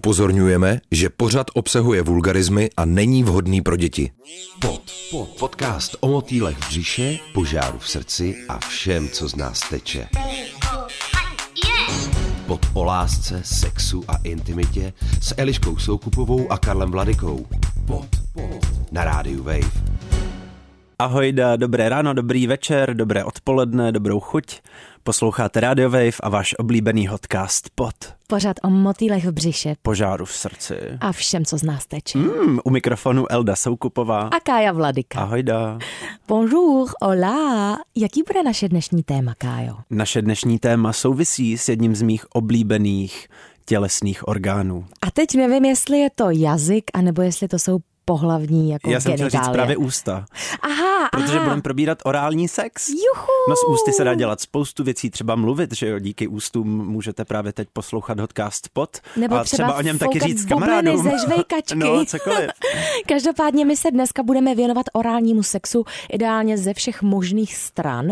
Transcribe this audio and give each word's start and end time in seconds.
Upozorňujeme, 0.00 0.80
že 0.90 1.10
pořad 1.10 1.46
obsahuje 1.54 2.02
vulgarizmy 2.02 2.70
a 2.76 2.84
není 2.84 3.24
vhodný 3.24 3.60
pro 3.60 3.76
děti. 3.76 4.10
Pod, 4.60 4.82
pod, 5.10 5.28
podcast 5.28 5.96
o 6.00 6.08
motýlech 6.08 6.56
v 6.56 6.68
břiše, 6.68 7.18
požáru 7.34 7.78
v 7.78 7.88
srdci 7.88 8.36
a 8.48 8.58
všem, 8.58 9.08
co 9.08 9.28
z 9.28 9.36
nás 9.36 9.60
teče. 9.70 10.08
Pod 12.46 12.66
o 12.74 12.84
lásce, 12.84 13.42
sexu 13.44 14.04
a 14.08 14.16
intimitě 14.24 14.92
s 15.20 15.34
Eliškou 15.36 15.78
Soukupovou 15.78 16.52
a 16.52 16.58
Karlem 16.58 16.90
Vladikou. 16.90 17.46
Pod, 17.86 18.08
pod, 18.32 18.92
na 18.92 19.04
rádiu 19.04 19.42
Wave. 19.42 20.09
Ahojda, 21.00 21.56
dobré 21.56 21.88
ráno, 21.88 22.14
dobrý 22.14 22.46
večer, 22.46 22.94
dobré 22.94 23.24
odpoledne, 23.24 23.92
dobrou 23.92 24.20
chuť. 24.20 24.60
Posloucháte 25.02 25.60
Radio 25.60 25.90
Wave 25.90 26.20
a 26.22 26.28
váš 26.28 26.54
oblíbený 26.58 27.08
podcast 27.08 27.70
Pod. 27.74 27.94
Pořád 28.26 28.56
o 28.62 28.70
motýlech 28.70 29.24
v 29.24 29.32
břiše 29.32 29.74
Požáru 29.82 30.24
v 30.24 30.32
srdci. 30.32 30.74
a 31.00 31.12
všem, 31.12 31.44
co 31.44 31.58
z 31.58 31.62
nás 31.62 31.86
teče. 31.86 32.18
Mm, 32.18 32.58
u 32.64 32.70
mikrofonu 32.70 33.32
Elda 33.32 33.56
Soukupová. 33.56 34.20
A 34.28 34.40
Kája 34.40 34.72
Vladika. 34.72 35.20
Ahojda. 35.20 35.78
Bonjour, 36.28 36.88
hola. 37.02 37.78
Jaký 37.96 38.22
bude 38.22 38.42
naše 38.42 38.68
dnešní 38.68 39.02
téma, 39.02 39.34
Kájo? 39.38 39.76
Naše 39.90 40.22
dnešní 40.22 40.58
téma 40.58 40.92
souvisí 40.92 41.58
s 41.58 41.68
jedním 41.68 41.94
z 41.94 42.02
mých 42.02 42.24
oblíbených 42.34 43.28
tělesných 43.64 44.28
orgánů. 44.28 44.86
A 45.02 45.10
teď 45.10 45.34
nevím, 45.34 45.64
jestli 45.64 45.98
je 45.98 46.10
to 46.14 46.30
jazyk, 46.30 46.84
anebo 46.94 47.22
jestli 47.22 47.48
to 47.48 47.58
jsou 47.58 47.78
pohlavní 48.14 48.70
jako 48.70 48.90
Já 48.90 49.00
jsem 49.00 49.12
chtěl 49.12 49.24
genitálie. 49.26 49.44
říct 49.44 49.52
právě 49.52 49.76
ústa, 49.76 50.24
Aha, 50.62 51.08
protože 51.12 51.32
aha. 51.36 51.44
budeme 51.44 51.62
probírat 51.62 51.98
orální 52.04 52.48
sex. 52.48 52.88
Juhu. 52.88 53.26
No 53.48 53.56
z 53.56 53.64
ústy 53.68 53.92
se 53.92 54.04
dá 54.04 54.14
dělat 54.14 54.40
spoustu 54.40 54.84
věcí, 54.84 55.10
třeba 55.10 55.34
mluvit, 55.34 55.74
že 55.74 55.88
jo, 55.88 55.98
díky 55.98 56.28
ústům 56.28 56.86
můžete 56.88 57.24
právě 57.24 57.52
teď 57.52 57.68
poslouchat 57.72 58.18
podcast 58.18 58.68
Pod 58.72 58.98
Nebo 59.16 59.36
a 59.36 59.44
třeba, 59.44 59.66
třeba 59.66 59.78
o 59.78 59.82
něm 59.82 59.98
taky 59.98 60.20
říct 60.20 60.44
kamarádům. 60.44 61.02
ze 61.02 61.10
žvejkačky. 61.24 61.74
no, 61.78 62.04
cokoliv. 62.04 62.50
Každopádně 63.08 63.64
my 63.64 63.76
se 63.76 63.90
dneska 63.90 64.22
budeme 64.22 64.54
věnovat 64.54 64.86
orálnímu 64.92 65.42
sexu 65.42 65.84
ideálně 66.12 66.58
ze 66.58 66.74
všech 66.74 67.02
možných 67.02 67.56
stran. 67.56 68.06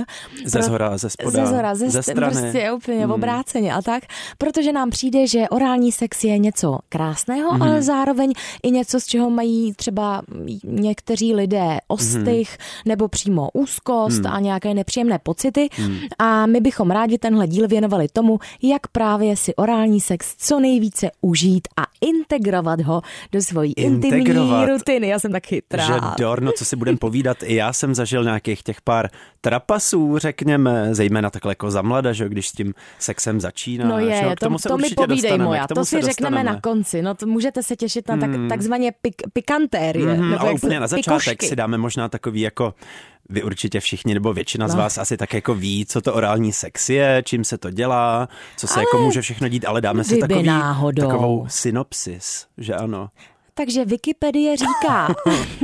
Ze 0.44 0.62
zhora, 0.62 0.98
ze 0.98 1.10
spoda, 1.10 1.30
ze 1.44 1.46
zhora, 1.46 1.74
ze, 1.74 1.90
ze 1.90 2.00
st- 2.00 2.12
strany. 2.12 2.32
Prostě 2.40 2.72
úplně 2.72 3.00
Hmm. 3.04 3.10
obráceně 3.10 3.74
a 3.74 3.82
tak. 3.82 4.02
Protože 4.38 4.72
nám 4.72 4.90
přijde, 4.90 5.26
že 5.26 5.48
orální 5.48 5.92
sex 5.92 6.24
je 6.24 6.38
něco 6.38 6.78
krásného, 6.88 7.52
Mhm. 7.52 7.62
ale 7.62 7.82
zároveň 7.82 8.32
i 8.62 8.70
něco, 8.70 9.00
z 9.00 9.06
čeho 9.06 9.30
mají 9.30 9.74
třeba 9.74 9.87
někteří 10.64 11.34
lidé 11.34 11.78
ostych 11.88 12.58
nebo 12.84 13.08
přímo 13.08 13.48
úzkost 13.52 14.26
a 14.26 14.40
nějaké 14.40 14.74
nepříjemné 14.74 15.18
pocity. 15.18 15.68
A 16.18 16.46
my 16.46 16.60
bychom 16.60 16.90
rádi 16.90 17.18
tenhle 17.18 17.46
díl 17.46 17.68
věnovali 17.68 18.08
tomu, 18.12 18.38
jak 18.62 18.86
právě 18.86 19.36
si 19.36 19.54
orální 19.54 20.00
sex 20.00 20.34
co 20.38 20.60
nejvíce 20.60 21.10
užít 21.20 21.68
a 21.76 21.82
integrovat 22.00 22.80
ho 22.80 23.02
do 23.32 23.42
svojí 23.42 23.72
intimní 23.72 24.18
Integrovat. 24.18 24.68
rutiny. 24.68 25.08
Já 25.08 25.18
jsem 25.18 25.32
tak 25.32 25.46
chytrá. 25.46 25.86
Že 25.86 25.94
Dorno, 26.18 26.52
co 26.52 26.64
si 26.64 26.76
budem 26.76 26.98
povídat, 26.98 27.36
i 27.42 27.54
já 27.54 27.72
jsem 27.72 27.94
zažil 27.94 28.24
nějakých 28.24 28.62
těch 28.62 28.80
pár 28.80 29.10
trapasů, 29.40 30.18
řekněme, 30.18 30.94
zejména 30.94 31.30
takhle 31.30 31.52
jako 31.52 31.70
za 31.70 31.82
mlada, 31.82 32.12
že 32.12 32.28
když 32.28 32.48
s 32.48 32.52
tím 32.52 32.74
sexem 32.98 33.40
začíná. 33.40 33.88
No 33.88 33.98
je, 33.98 34.20
k 34.36 34.40
to, 34.40 34.46
tomu 34.46 34.58
se 34.58 34.68
to 34.68 34.78
mi 34.78 34.88
povídej 34.90 35.38
moja, 35.38 35.66
k 35.66 35.74
to 35.74 35.84
si 35.84 35.96
řekneme 35.96 36.06
dostaneme. 36.06 36.44
na 36.44 36.60
konci, 36.60 37.02
no 37.02 37.14
to 37.14 37.26
můžete 37.26 37.62
se 37.62 37.76
těšit 37.76 38.08
na 38.08 38.16
tak, 38.16 38.30
takzvaně 38.48 38.92
pik, 39.02 39.14
pikantérie. 39.68 40.06
Mhm, 40.06 40.30
nebo 40.30 40.40
ale 40.42 40.50
se- 40.50 40.54
úplně 40.54 40.80
na 40.80 40.86
začátek 40.86 41.42
si 41.42 41.56
dáme 41.56 41.78
možná 41.78 42.08
takový 42.08 42.40
jako 42.40 42.74
vy 43.30 43.42
určitě 43.42 43.80
všichni, 43.80 44.14
nebo 44.14 44.32
většina 44.32 44.68
z 44.68 44.74
No. 44.74 44.80
vás 44.82 44.98
asi 44.98 45.16
tak 45.16 45.34
jako 45.34 45.54
ví, 45.54 45.86
co 45.86 46.00
to 46.00 46.14
orální 46.14 46.52
sex 46.52 46.90
je, 46.90 47.22
čím 47.26 47.44
se 47.44 47.58
to 47.58 47.70
dělá, 47.70 48.28
co 48.56 48.66
se 48.66 48.80
jako 48.80 48.98
může 49.02 49.22
všechno 49.22 49.48
dít, 49.48 49.64
ale 49.64 49.80
dáme 49.80 50.04
si 50.04 50.16
takový, 50.18 50.42
náhodou. 50.42 51.06
takovou 51.06 51.46
synopsis, 51.48 52.46
že 52.58 52.74
ano. 52.74 53.08
Takže 53.58 53.84
Wikipedie 53.84 54.56
říká, 54.56 55.08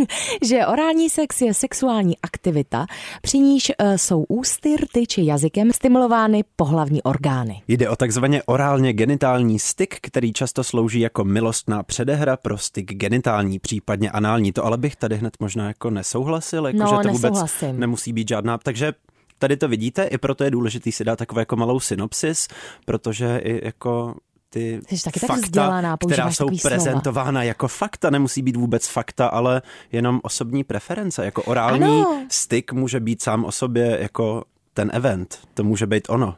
že 0.42 0.66
orální 0.66 1.10
sex 1.10 1.40
je 1.40 1.54
sexuální 1.54 2.18
aktivita, 2.22 2.86
při 3.22 3.38
níž 3.38 3.72
eh, 3.78 3.98
jsou 3.98 4.24
ústy, 4.28 4.76
rty 4.76 5.06
či 5.06 5.24
jazykem 5.24 5.72
stimulovány 5.72 6.44
pohlavní 6.56 7.02
orgány. 7.02 7.62
Jde 7.68 7.88
o 7.88 7.96
takzvaně 7.96 8.42
orálně 8.42 8.92
genitální 8.92 9.58
styk, 9.58 9.98
který 10.02 10.32
často 10.32 10.64
slouží 10.64 11.00
jako 11.00 11.24
milostná 11.24 11.82
předehra 11.82 12.36
pro 12.36 12.58
styk 12.58 12.92
genitální, 12.92 13.58
případně 13.58 14.10
anální. 14.10 14.52
To 14.52 14.64
ale 14.64 14.78
bych 14.78 14.96
tady 14.96 15.16
hned 15.16 15.36
možná 15.40 15.68
jako 15.68 15.90
nesouhlasil, 15.90 16.66
jako 16.66 16.78
No, 16.78 16.86
že 16.86 16.92
to 17.02 17.08
vůbec 17.08 17.22
nesouhlasím. 17.22 17.80
nemusí 17.80 18.12
být 18.12 18.28
žádná. 18.28 18.58
Takže 18.58 18.92
tady 19.38 19.56
to 19.56 19.68
vidíte, 19.68 20.04
i 20.04 20.18
proto 20.18 20.44
je 20.44 20.50
důležitý 20.50 20.92
si 20.92 21.04
dát 21.04 21.16
takovou 21.16 21.38
jako 21.38 21.56
malou 21.56 21.80
synopsis, 21.80 22.48
protože 22.84 23.40
i 23.44 23.66
jako 23.66 24.14
ty 24.54 24.80
Jsi 24.96 25.04
taky 25.04 25.20
tak 25.20 25.28
fakta, 25.28 25.42
vzdělaná, 25.44 25.96
která 25.96 26.30
jsou 26.30 26.44
takový 26.44 26.58
slova. 26.58 26.76
prezentována 26.76 27.42
jako 27.42 27.68
fakta, 27.68 28.10
nemusí 28.10 28.42
být 28.42 28.56
vůbec 28.56 28.86
fakta, 28.88 29.26
ale 29.26 29.62
jenom 29.92 30.20
osobní 30.22 30.64
preference. 30.64 31.24
Jako 31.24 31.42
orální 31.42 31.84
Ano. 32.00 32.26
styk 32.28 32.72
může 32.72 33.00
být 33.00 33.22
sám 33.22 33.44
o 33.44 33.52
sobě 33.52 33.98
jako 34.00 34.44
ten 34.74 34.90
event. 34.94 35.38
To 35.54 35.64
může 35.64 35.86
být 35.86 36.02
ono. 36.08 36.34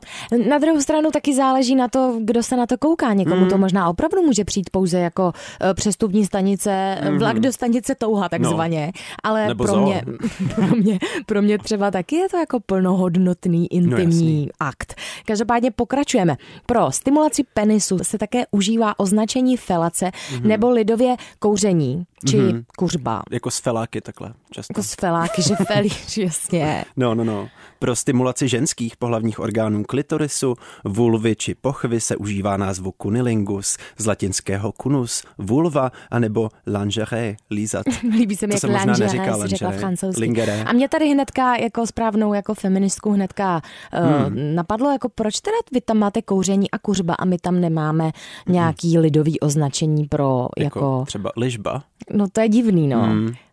Na 0.49 0.59
druhou 0.59 0.81
stranu 0.81 1.11
taky 1.11 1.35
záleží 1.35 1.75
na 1.75 1.89
to, 1.89 2.19
kdo 2.25 2.43
se 2.43 2.57
na 2.57 2.67
to 2.67 2.79
kouká. 2.79 3.13
Někomu 3.13 3.41
Mhm. 3.41 3.51
to 3.51 3.59
možná 3.59 3.89
opravdu 3.89 4.23
může 4.23 4.45
přijít 4.45 4.71
pouze 4.71 4.99
jako 4.99 5.33
eh, 5.71 5.75
přestupní 5.75 6.27
stanice, 6.27 6.99
vlak 7.19 7.41
do 7.41 7.53
stanice 7.53 7.95
touha 7.95 8.29
takzvaně. 8.29 8.93
Ale 9.23 9.41
Mhm. 9.41 9.49
Nebo 9.49 9.65
pro 9.65 9.73
zoo. 9.73 9.83
mě, 9.87 10.03
pro, 10.55 10.67
mě, 10.77 10.99
pro 11.27 11.43
mě 11.43 11.59
třeba 11.59 11.91
taky 11.91 12.17
je 12.17 12.29
to 12.29 12.37
jako 12.37 12.61
plnohodnotný 12.61 13.73
intimní 13.73 14.05
jasný. 14.37 14.49
akt. 14.61 14.95
Každopádně 15.27 15.71
pokračujeme. 15.71 16.37
Pro 16.67 16.93
stimulaci 16.93 17.45
penisu 17.55 17.99
se 18.03 18.19
také 18.19 18.45
užívá 18.51 18.99
označení 18.99 19.57
felace 19.57 20.11
Mhm. 20.33 20.49
nebo 20.49 20.71
lidově 20.71 21.17
kouření 21.39 22.05
či 22.29 22.39
kuřba. 22.79 23.23
Jako 23.31 23.51
z 23.51 23.59
feláky 23.59 24.01
takhle 24.01 24.33
často. 24.51 24.71
Jako 24.73 24.83
z 24.83 24.95
feláky, 24.95 25.43
že 25.43 25.55
felíš, 25.67 26.19
jasně. 26.19 26.85
No, 26.97 27.15
no, 27.15 27.25
no. 27.25 27.49
Pro 27.79 27.97
stimulaci 27.97 28.26
ženských 28.41 28.97
pohlavních 28.97 29.39
orgánů 29.41 29.85
klitorisu, 29.85 30.55
vulvy 30.85 31.37
či 31.37 31.55
pochvy 31.55 32.01
se 32.01 32.17
užívá 32.17 32.57
názvu 32.57 32.93
kunilingus, 32.93 33.77
z 33.99 34.07
latinského 34.07 34.73
kunus, 34.73 35.23
vulva, 35.39 35.93
anebo 36.11 36.49
lingerie, 36.67 37.37
lízat. 37.51 37.87
Líbí 38.19 38.37
se 38.37 38.47
mi, 38.47 38.61
To 38.61 38.67
jak 38.67 38.85
lingerie, 38.87 39.09
řekla 39.09 39.37
lingerie. 39.37 39.79
francouzsky. 39.81 40.43
A 40.67 40.73
mě 40.73 40.89
tady 40.89 41.09
hnedka 41.09 41.57
jako 41.57 41.87
správnou 41.87 42.35
jako 42.35 42.55
feministku 42.55 43.13
hnedka 43.13 43.63
uh, 43.99 44.35
napadlo, 44.55 44.91
jako 44.93 45.09
proč 45.09 45.41
teda 45.41 45.57
vy 45.73 45.81
tam 45.81 45.99
máte 45.99 46.23
kouření 46.23 46.71
a 46.71 46.79
kuřba 46.79 47.15
a 47.15 47.25
my 47.25 47.39
tam 47.39 47.61
nemáme 47.61 48.11
nějaký 48.49 48.99
lidový 48.99 49.41
označení 49.41 50.05
pro 50.05 50.47
Jako, 50.59 50.79
jako, 50.79 51.05
třeba 51.07 51.31
ližba. 51.37 51.83
no 52.13 52.27
to 52.33 52.41
je 52.41 52.49
divný, 52.49 52.89
no. 52.89 53.09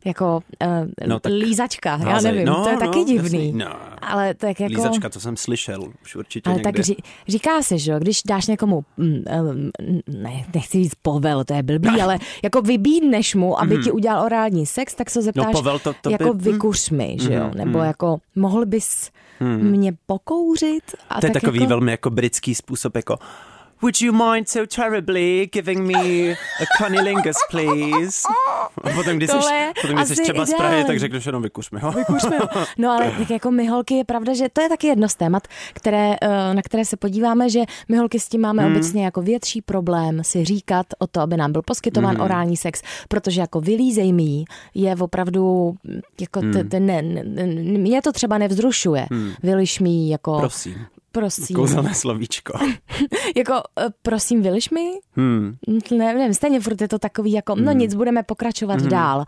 Jako 0.05 0.40
uh, 0.66 1.07
No 1.07 1.19
tak 1.19 1.31
lízačka, 1.34 2.00
já 2.07 2.22
nevím, 2.22 2.45
no, 2.45 2.63
to 2.63 2.69
je 2.69 2.75
no, 2.75 2.79
taky 2.79 3.03
divný. 3.03 3.45
Jasný. 3.47 3.51
No. 3.51 3.67
Ale 4.01 4.34
tak 4.34 4.59
jako... 4.63 4.74
Lízačka, 4.75 5.09
to 5.09 5.19
jsem 5.19 5.38
slyšel 5.38 5.84
už 6.03 6.16
určitě 6.16 6.50
Ale 6.50 6.56
někde. 6.57 6.72
tak 6.72 6.85
ří, 6.85 6.97
říká 7.28 7.62
se, 7.62 7.78
že 7.78 7.94
když 8.00 8.22
dáš 8.24 8.47
někomu, 8.47 8.85
mm, 8.97 9.07
mm, 9.07 10.00
ne, 10.07 10.46
nechci 10.53 10.84
říct 10.84 10.96
povel, 11.01 11.44
to 11.44 11.53
je 11.53 11.63
blbý, 11.63 12.01
ale 12.01 12.18
jako 12.44 12.62
vybídneš 12.62 13.35
mu, 13.35 13.59
aby 13.62 13.78
ti 13.78 13.91
udělal 13.91 14.25
orální 14.25 14.66
sex, 14.66 14.96
tak 14.96 15.09
se 15.09 15.19
ho 15.19 15.23
zeptáš. 15.23 15.46
No, 15.46 15.52
povel 15.52 15.79
to- 15.79 15.94
to 16.02 16.09
by- 16.09 16.13
jako 16.13 16.34
mm. 16.34 16.40
vykuř 16.40 16.90
mi, 16.90 17.18
že 17.22 17.34
jo, 17.34 17.52
nebo 17.56 17.79
jako 17.79 18.18
mohl 18.35 18.66
bys 18.66 19.12
mě 19.62 19.94
pokouřit? 20.06 20.84
A 21.09 21.19
To 21.19 21.25
je 21.25 21.31
tak 21.34 21.41
takový 21.41 21.59
jako, 21.59 21.69
velmi 21.69 21.91
jako 21.91 22.09
britský 22.09 22.56
způsob, 22.56 22.96
jako 22.96 23.18
Would 23.84 24.02
you 24.02 24.14
mind 24.14 24.50
so 24.50 24.66
terribly 24.76 25.50
giving 25.54 25.80
me 25.92 26.32
a 26.32 26.66
cunnilingus, 26.78 27.36
please? 27.52 28.22
A 28.84 28.90
potom, 28.96 29.18
když 29.18 29.30
jsi, 29.30 29.36
Tohle 29.38 29.72
potom, 29.82 29.96
když 29.98 30.08
jsi 30.18 30.24
třeba 30.24 30.46
z 30.46 30.54
Prahy, 30.54 30.74
ideální. 30.74 30.88
tak 30.88 31.00
řekneš 31.00 31.26
jenom 31.26 31.42
vykuř 31.44 31.72
mi 31.72 31.80
ho. 31.80 31.92
Vykuřme 31.92 32.38
ho. 32.38 32.48
No 32.78 32.92
ale 32.92 33.12
tak 33.18 33.30
jako 33.30 33.52
my 33.52 33.68
holky 33.68 33.94
je 33.94 34.04
pravda, 34.04 34.34
že 34.34 34.50
to 34.54 34.62
je 34.62 34.70
taky 34.70 34.88
jedno 34.88 35.10
z 35.10 35.16
témat, 35.16 35.44
které, 35.74 36.16
eh, 36.22 36.54
na 36.54 36.62
které 36.62 36.86
se 36.86 36.98
podíváme, 36.98 37.50
že 37.50 37.60
my 37.90 37.98
holky 37.98 38.20
s 38.20 38.28
tím 38.30 38.42
máme 38.42 38.64
Hmm. 38.64 38.72
obecně 38.76 39.06
jako 39.06 39.22
větší 39.22 39.62
problém 39.62 40.24
si 40.24 40.46
říkat 40.46 40.86
o 41.00 41.08
to, 41.08 41.22
aby 41.22 41.38
nám 41.38 41.52
byl 41.52 41.62
poskytován 41.62 42.16
Hmm. 42.16 42.24
orální 42.26 42.58
sex, 42.58 42.82
protože 43.08 43.41
jako 43.41 43.62
vylízej 43.62 44.14
mi 44.14 44.46
je 44.76 44.96
opravdu 44.96 45.76
jako 46.22 46.40
Hmm. 46.40 46.53
t- 46.53 46.64
t- 46.64 46.79
ne, 46.79 47.02
ne, 47.02 47.24
mě 47.78 48.02
to 48.02 48.12
třeba 48.12 48.38
nevzrušuje. 48.38 49.06
Vyliš 49.44 49.79
mi 49.79 50.09
jako 50.09 50.38
Prosím. 50.40 50.86
Prosím. 51.14 51.56
Kouzelné 51.56 51.94
slovíčko. 51.96 52.54
Jako 53.36 53.54
eh, 53.80 53.86
prosím, 54.02 54.42
vyliš 54.42 54.70
mi? 54.70 54.92
Hmm. 55.16 55.56
Ne, 55.92 56.14
nevím, 56.14 56.34
stejně 56.34 56.60
furt 56.60 56.82
je 56.82 56.88
to 56.88 57.00
takový 57.00 57.32
jako, 57.32 57.56
no 57.56 57.72
nic, 57.72 57.94
budeme 57.96 58.24
pokračovat 58.24 58.80
Mhm. 58.80 58.90
dál. 58.90 59.26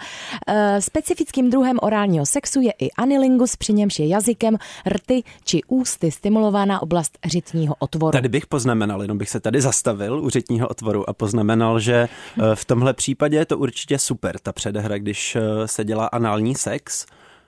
E, 0.48 0.82
specifickým 0.82 1.50
druhem 1.50 1.78
orálního 1.82 2.26
sexu 2.26 2.62
je 2.62 2.72
i 2.80 2.92
anilingus, 2.92 3.56
při 3.56 3.74
němž 3.74 4.00
je 4.00 4.08
jazykem, 4.08 4.58
rty 4.90 5.24
či 5.44 5.62
ústy 5.68 6.12
stimulována 6.12 6.82
oblast 6.82 7.18
řitního 7.26 7.76
otvoru. 7.80 8.12
Tady 8.12 8.30
bych 8.30 8.48
poznamenal, 8.48 9.02
jenom 9.02 9.18
bych 9.18 9.30
se 9.30 9.40
tady 9.40 9.62
zastavil 9.62 10.20
u 10.24 10.30
řitního 10.30 10.68
otvoru 10.68 11.10
a 11.10 11.14
poznamenal, 11.14 11.80
že 11.80 11.94
eh, 11.96 12.56
v 12.56 12.66
tomhle 12.66 12.94
případě 12.94 13.38
je 13.38 13.46
to 13.46 13.58
určitě 13.58 14.00
super, 14.00 14.40
ta 14.40 14.52
předehra, 14.54 14.98
když 14.98 15.38
se 15.66 15.84
dělá 15.86 16.06
anální 16.08 16.56
sex, 16.56 17.06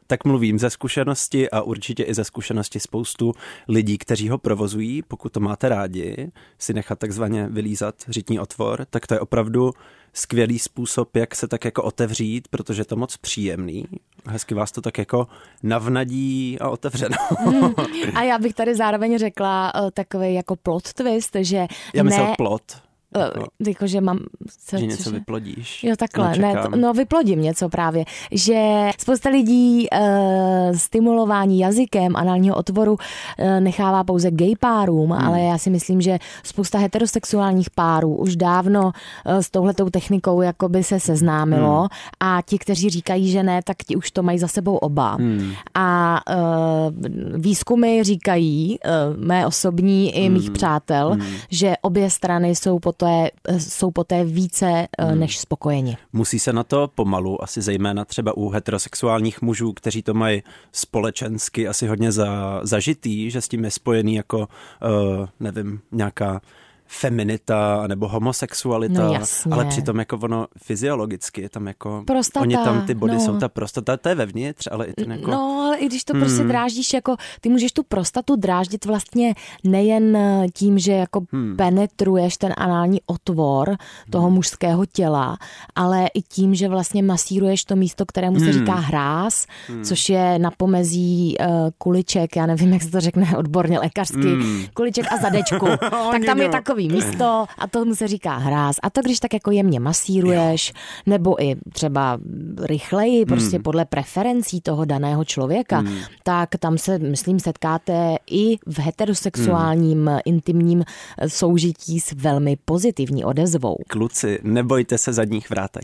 tak 0.08 0.26
mluvím 0.26 0.60
ze 0.60 0.70
zkušenosti 0.70 1.50
a 1.50 1.62
určitě 1.62 2.04
i 2.04 2.14
ze 2.14 2.24
zkušenosti 2.24 2.80
spoustu 2.80 3.34
lidí, 3.68 3.98
kteří 3.98 4.30
ho 4.30 4.38
provozují. 4.38 5.02
Pokud 5.08 5.32
to 5.32 5.40
máte 5.40 5.70
rádi, 5.70 6.32
si 6.60 6.74
nechat 6.74 7.00
takzvaně 7.00 7.48
vylízat 7.50 7.96
řitní 8.08 8.40
otvor, 8.40 8.86
tak 8.90 9.08
to 9.08 9.14
je 9.14 9.20
opravdu 9.20 9.72
skvělý 10.14 10.60
způsob, 10.60 11.16
jak 11.16 11.36
se 11.36 11.48
tak 11.48 11.66
jako 11.66 11.84
otevřít, 11.84 12.48
protože 12.48 12.82
je 12.82 12.86
to 12.86 12.96
moc 12.96 13.18
příjemný. 13.18 13.86
Hezky 14.28 14.56
vás 14.56 14.72
to 14.72 14.82
tak 14.82 14.98
jako 14.98 15.28
navnadí 15.64 16.58
a 16.60 16.70
otevřeno. 16.70 17.18
Hmm. 17.40 17.74
A 18.16 18.24
já 18.24 18.40
bych 18.40 18.54
tady 18.54 18.76
zároveň 18.76 19.18
řekla 19.18 19.74
uh, 19.76 19.90
takový 19.94 20.34
jako 20.34 20.56
plot 20.56 20.94
twist, 20.94 21.36
že 21.40 21.68
Já 21.94 22.04
myslel 22.04 22.26
ne, 22.26 22.34
plot. 22.38 22.87
Uh, 23.16 23.68
jako, 23.68 23.88
že 23.88 24.02
mám... 24.02 24.20
Co, 24.66 24.78
že 24.78 24.86
něco 24.86 25.04
cože? 25.04 25.16
vyplodíš. 25.16 25.84
Jo, 25.84 25.96
takhle. 25.96 26.30
Ne, 26.30 26.48
Nečekám. 26.48 26.72
t- 26.72 26.78
no, 26.78 26.94
vyplodím 26.94 27.42
něco 27.42 27.70
právě. 27.70 28.06
Že 28.32 28.90
spousta 29.00 29.30
lidí 29.30 29.88
uh, 29.90 30.76
stimulování 30.76 31.60
jazykem 31.60 32.16
análního 32.16 32.56
otvoru 32.56 32.92
uh, 32.92 33.60
nechává 33.60 34.04
pouze 34.04 34.32
gay 34.32 34.54
párům, 34.60 35.10
hmm. 35.12 35.28
ale 35.28 35.42
já 35.42 35.58
si 35.58 35.70
myslím, 35.70 36.02
že 36.02 36.20
spousta 36.44 36.78
heterosexuálních 36.78 37.70
párů 37.70 38.16
už 38.16 38.36
dávno 38.36 38.84
uh, 38.84 39.38
s 39.38 39.50
touhletou 39.50 39.90
technikou 39.90 40.42
jakoby 40.42 40.84
se 40.84 41.00
seznámilo 41.00 41.80
hmm. 41.80 41.88
a 42.20 42.42
ti, 42.46 42.58
kteří 42.58 42.90
říkají, 42.90 43.32
že 43.32 43.44
ne, 43.44 43.62
tak 43.64 43.78
ti 43.78 43.96
už 43.96 44.12
to 44.12 44.24
mají 44.24 44.40
za 44.40 44.48
sebou 44.48 44.76
oba. 44.76 45.16
Hmm. 45.16 45.52
A 45.74 46.20
uh, 46.30 46.94
výzkumy 47.42 48.04
říkají, 48.04 48.80
uh, 48.86 49.26
mé 49.26 49.48
osobní 49.48 50.16
i 50.16 50.30
mých 50.30 50.52
přátel, 50.52 51.10
hmm. 51.10 51.26
že 51.50 51.74
obě 51.82 52.10
strany 52.10 52.56
jsou 52.56 52.80
poté, 52.98 53.30
jsou 53.58 53.92
poté 53.92 54.24
více 54.24 54.88
hmm. 55.00 55.20
než 55.20 55.40
spokojeni. 55.40 55.98
Musí 56.14 56.40
se 56.40 56.54
na 56.54 56.64
to 56.64 56.88
pomalu, 56.96 57.44
asi 57.44 57.62
zejména 57.62 58.06
třeba 58.06 58.38
u 58.38 58.50
heterosexuálních 58.50 59.42
mužů, 59.42 59.74
kteří 59.74 60.04
to 60.04 60.14
mají 60.14 60.44
společensky 60.72 61.68
asi 61.68 61.88
hodně 61.88 62.12
za, 62.12 62.60
zažitý, 62.64 63.32
že 63.32 63.42
s 63.42 63.48
tím 63.48 63.64
je 63.64 63.72
spojený 63.72 64.16
jako, 64.16 64.38
uh, 64.38 65.26
nevím, 65.40 65.80
nějaká 65.92 66.42
feminita 66.88 67.88
nebo 67.88 68.08
homosexualita, 68.08 69.08
No 69.08 69.14
jasně. 69.14 69.52
ale 69.52 69.66
přitom 69.66 70.00
jako 70.00 70.18
ono 70.18 70.48
fyziologicky 70.64 71.42
je 71.42 71.50
tam 71.50 71.68
jako, 71.68 72.04
Prostata, 72.08 72.42
oni 72.42 72.56
tam 72.56 72.86
ty 72.86 72.94
body 72.94 73.14
no. 73.14 73.20
jsou 73.20 73.38
ta 73.38 73.50
prostata, 73.50 73.98
to 73.98 74.10
je 74.10 74.16
vevnitř, 74.16 74.68
ale 74.72 74.86
i 74.86 74.94
ten 74.94 75.12
jako, 75.12 75.32
No, 75.32 75.64
ale 75.66 75.78
i 75.78 75.86
když 75.86 76.04
to 76.04 76.14
prostě 76.14 76.44
dráždíš, 76.44 76.94
jako 76.94 77.16
ty 77.42 77.50
můžeš 77.50 77.72
tu 77.72 77.84
prostatu 77.84 78.36
dráždit 78.36 78.86
vlastně 78.86 79.36
nejen 79.64 80.18
tím, 80.54 80.80
že 80.80 80.92
jako 80.92 81.22
penetruješ 81.56 82.38
ten 82.38 82.54
anální 82.58 83.02
otvor 83.06 83.76
toho 84.10 84.30
mužského 84.30 84.86
těla, 84.86 85.38
ale 85.76 86.08
i 86.14 86.22
tím, 86.22 86.56
že 86.56 86.70
vlastně 86.70 87.04
masíruješ 87.04 87.66
to 87.66 87.76
místo, 87.76 88.06
kterému 88.06 88.40
se 88.40 88.54
říká 88.54 88.76
hráz, 88.76 89.46
což 89.84 90.10
je 90.10 90.40
na 90.40 90.52
pomezí 90.58 91.36
uh, 91.40 91.46
kuliček, 91.78 92.36
já 92.36 92.46
nevím, 92.46 92.74
jak 92.74 92.82
se 92.82 92.92
to 92.92 93.00
řekne 93.00 93.38
odborně 93.38 93.80
lékařsky, 93.80 94.36
kuliček 94.74 95.06
a 95.12 95.18
zadečku. 95.18 95.66
tak 96.12 96.26
tam 96.26 96.42
je 96.42 96.50
takový 96.50 96.77
místo 96.78 97.46
a 97.58 97.68
tomu 97.68 97.96
se 97.96 98.08
říká 98.08 98.38
hráz. 98.38 98.76
A 98.84 98.90
to, 98.90 99.02
když 99.02 99.20
tak 99.20 99.34
jako 99.34 99.52
jemně 99.52 99.80
masíruješ, 99.80 100.74
nebo 101.06 101.44
i 101.44 101.56
třeba 101.74 102.18
rychleji, 102.62 103.26
prostě 103.26 103.60
podle 103.60 103.86
preferencí 103.86 104.62
toho 104.62 104.86
daného 104.86 105.26
člověka, 105.26 105.84
tak 106.24 106.50
tam 106.60 106.78
se, 106.78 107.00
myslím, 107.00 107.40
setkáte 107.40 108.16
i 108.32 108.58
v 108.66 108.80
heterosexuálním 108.80 110.12
intimním 110.26 110.84
soužití 111.28 112.00
s 112.00 112.12
velmi 112.12 112.58
pozitivní 112.66 113.26
odezvou. 113.26 113.78
kluci, 113.90 114.40
nebojte 114.44 114.98
se 114.98 115.14
zadních 115.14 115.50
vrátek. 115.50 115.84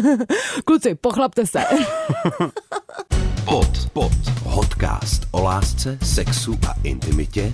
Kluci, 0.64 0.94
pochlapte 0.94 1.46
se. 1.46 1.60
Pod, 3.44 3.68
pod, 3.92 4.12
podcast 4.54 5.22
o 5.30 5.42
lásce, 5.42 5.98
sexu 6.02 6.58
a 6.68 6.74
intimitě 6.82 7.52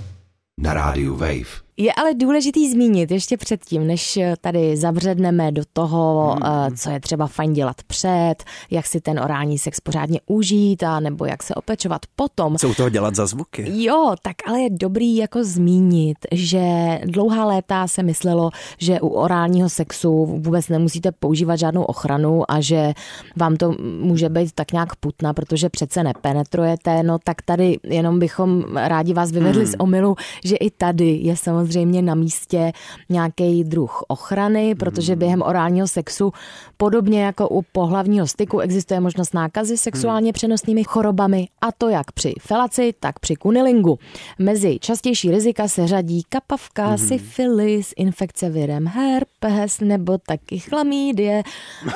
na 0.57 0.73
rádiu 0.73 1.15
Wave. 1.15 1.70
Je 1.77 1.93
ale 1.93 2.13
důležitý 2.13 2.71
zmínit 2.71 3.11
ještě 3.11 3.37
předtím, 3.37 3.87
než 3.87 4.19
tady 4.41 4.77
zabředneme 4.77 5.51
do 5.51 5.63
toho, 5.73 6.35
hmm. 6.43 6.75
co 6.77 6.89
je 6.89 6.99
třeba 6.99 7.27
fajn 7.27 7.53
dělat 7.53 7.75
před, 7.87 8.35
jak 8.71 8.87
si 8.87 9.01
ten 9.01 9.19
orální 9.19 9.57
sex 9.57 9.79
pořádně 9.79 10.19
užít 10.25 10.83
a 10.83 10.99
nebo 10.99 11.25
jak 11.25 11.43
se 11.43 11.55
opečovat 11.55 12.01
potom. 12.15 12.57
Co 12.57 12.69
u 12.69 12.73
toho 12.73 12.89
dělat 12.89 13.15
za 13.15 13.25
zvuky? 13.25 13.65
Jo, 13.67 14.15
tak 14.21 14.35
ale 14.47 14.61
je 14.61 14.69
dobrý 14.69 15.15
jako 15.15 15.43
zmínit, 15.43 16.17
že 16.31 16.61
dlouhá 17.05 17.45
léta 17.45 17.87
se 17.87 18.03
myslelo, 18.03 18.49
že 18.77 19.01
u 19.01 19.07
orálního 19.07 19.69
sexu 19.69 20.25
vůbec 20.25 20.69
nemusíte 20.69 21.11
používat 21.11 21.55
žádnou 21.55 21.83
ochranu 21.83 22.51
a 22.51 22.61
že 22.61 22.93
vám 23.35 23.55
to 23.55 23.75
může 24.01 24.29
být 24.29 24.51
tak 24.51 24.71
nějak 24.71 24.95
putna, 24.95 25.33
protože 25.33 25.69
přece 25.69 26.03
nepenetrujete, 26.03 27.03
no 27.03 27.17
tak 27.23 27.41
tady 27.41 27.79
jenom 27.83 28.19
bychom 28.19 28.63
rádi 28.75 29.13
vás 29.13 29.31
vyvedli 29.31 29.63
hmm. 29.63 29.71
z 29.71 29.75
omylu, 29.79 30.15
že 30.45 30.55
i 30.55 30.71
tady 30.71 31.19
je 31.21 31.37
samozřejmě 31.37 31.70
na 32.01 32.15
místě 32.15 32.71
nějaký 33.09 33.63
druh 33.63 34.03
ochrany, 34.07 34.75
protože 34.75 35.15
během 35.15 35.41
orálního 35.41 35.87
sexu, 35.87 36.31
podobně 36.77 37.23
jako 37.23 37.49
u 37.49 37.61
pohlavního 37.61 38.27
styku, 38.27 38.59
existuje 38.59 38.99
možnost 38.99 39.33
nákazy 39.33 39.77
sexuálně 39.77 40.33
přenosnými 40.33 40.83
chorobami 40.83 41.47
a 41.61 41.71
to 41.71 41.89
jak 41.89 42.11
při 42.11 42.33
felaci, 42.39 42.93
tak 42.99 43.19
při 43.19 43.35
kunilingu. 43.35 43.99
Mezi 44.39 44.79
častější 44.79 45.31
rizika 45.31 45.67
se 45.67 45.87
řadí 45.87 46.23
kapavka, 46.29 46.97
syfilis, 46.97 47.93
infekce 47.97 48.49
virem 48.49 48.87
herpes 48.87 49.79
nebo 49.79 50.17
taky 50.17 50.59
chlamídie, 50.59 51.43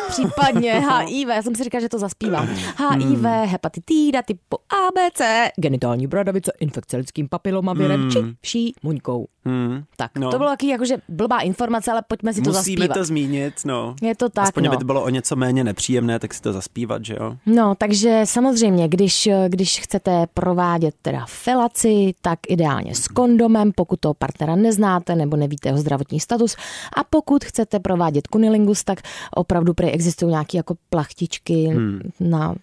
případně 0.07 0.73
HIV. 0.89 1.27
Já 1.27 1.41
jsem 1.41 1.55
si 1.55 1.63
říkala, 1.63 1.81
že 1.81 1.89
to 1.89 1.99
zaspívám. 1.99 2.47
HIV, 2.91 3.23
hepatitida 3.45 4.21
typu 4.21 4.57
ABC, 4.87 5.21
genitální 5.59 6.07
bradavice, 6.07 6.51
infekce 6.59 6.97
lidským 6.97 7.29
papilomavirem 7.29 8.11
či 8.11 8.19
vší 8.41 8.73
muňkou. 8.83 9.27
Hmm. 9.47 9.83
Tak, 9.97 10.17
No. 10.17 10.31
to 10.31 10.37
bylo 10.37 10.49
taky 10.49 10.67
jakože 10.67 10.97
blbá 11.09 11.39
informace, 11.39 11.91
ale 11.91 12.01
pojďme 12.07 12.33
si 12.33 12.41
to 12.41 12.49
Musíme 12.49 12.57
zaspívat. 12.57 12.93
to 12.97 13.03
zmínit, 13.05 13.53
no. 13.65 13.95
Je 14.01 14.15
to 14.15 14.29
tak, 14.29 14.43
Aspoň, 14.43 14.63
no. 14.63 14.69
aby 14.69 14.77
to 14.77 14.85
bylo 14.85 15.03
o 15.03 15.09
něco 15.09 15.35
méně 15.35 15.63
nepříjemné, 15.63 16.19
tak 16.19 16.33
si 16.33 16.41
to 16.41 16.53
zaspívat, 16.53 17.05
že 17.05 17.15
jo? 17.19 17.37
No, 17.45 17.75
takže 17.77 18.21
samozřejmě, 18.23 18.87
když, 18.87 19.29
když 19.47 19.79
chcete 19.79 20.27
provádět 20.33 20.95
teda 21.01 21.25
felaci, 21.27 22.13
tak 22.21 22.39
ideálně 22.47 22.95
s 22.95 23.07
kondomem, 23.07 23.71
pokud 23.75 23.99
toho 23.99 24.13
partnera 24.13 24.55
neznáte 24.55 25.15
nebo 25.15 25.37
nevíte 25.37 25.69
jeho 25.69 25.77
zdravotní 25.77 26.19
status. 26.19 26.55
A 26.97 27.03
pokud 27.03 27.45
chcete 27.45 27.79
provádět 27.79 28.27
kunilingus, 28.27 28.83
tak 28.83 28.99
opravdu 29.35 29.73
prý 29.73 29.91
existují 29.91 30.31
nějaké 30.31 30.57
jako 30.57 30.75
plachtičky 30.89 31.65
hmm. 31.65 31.99
na, 32.19 32.55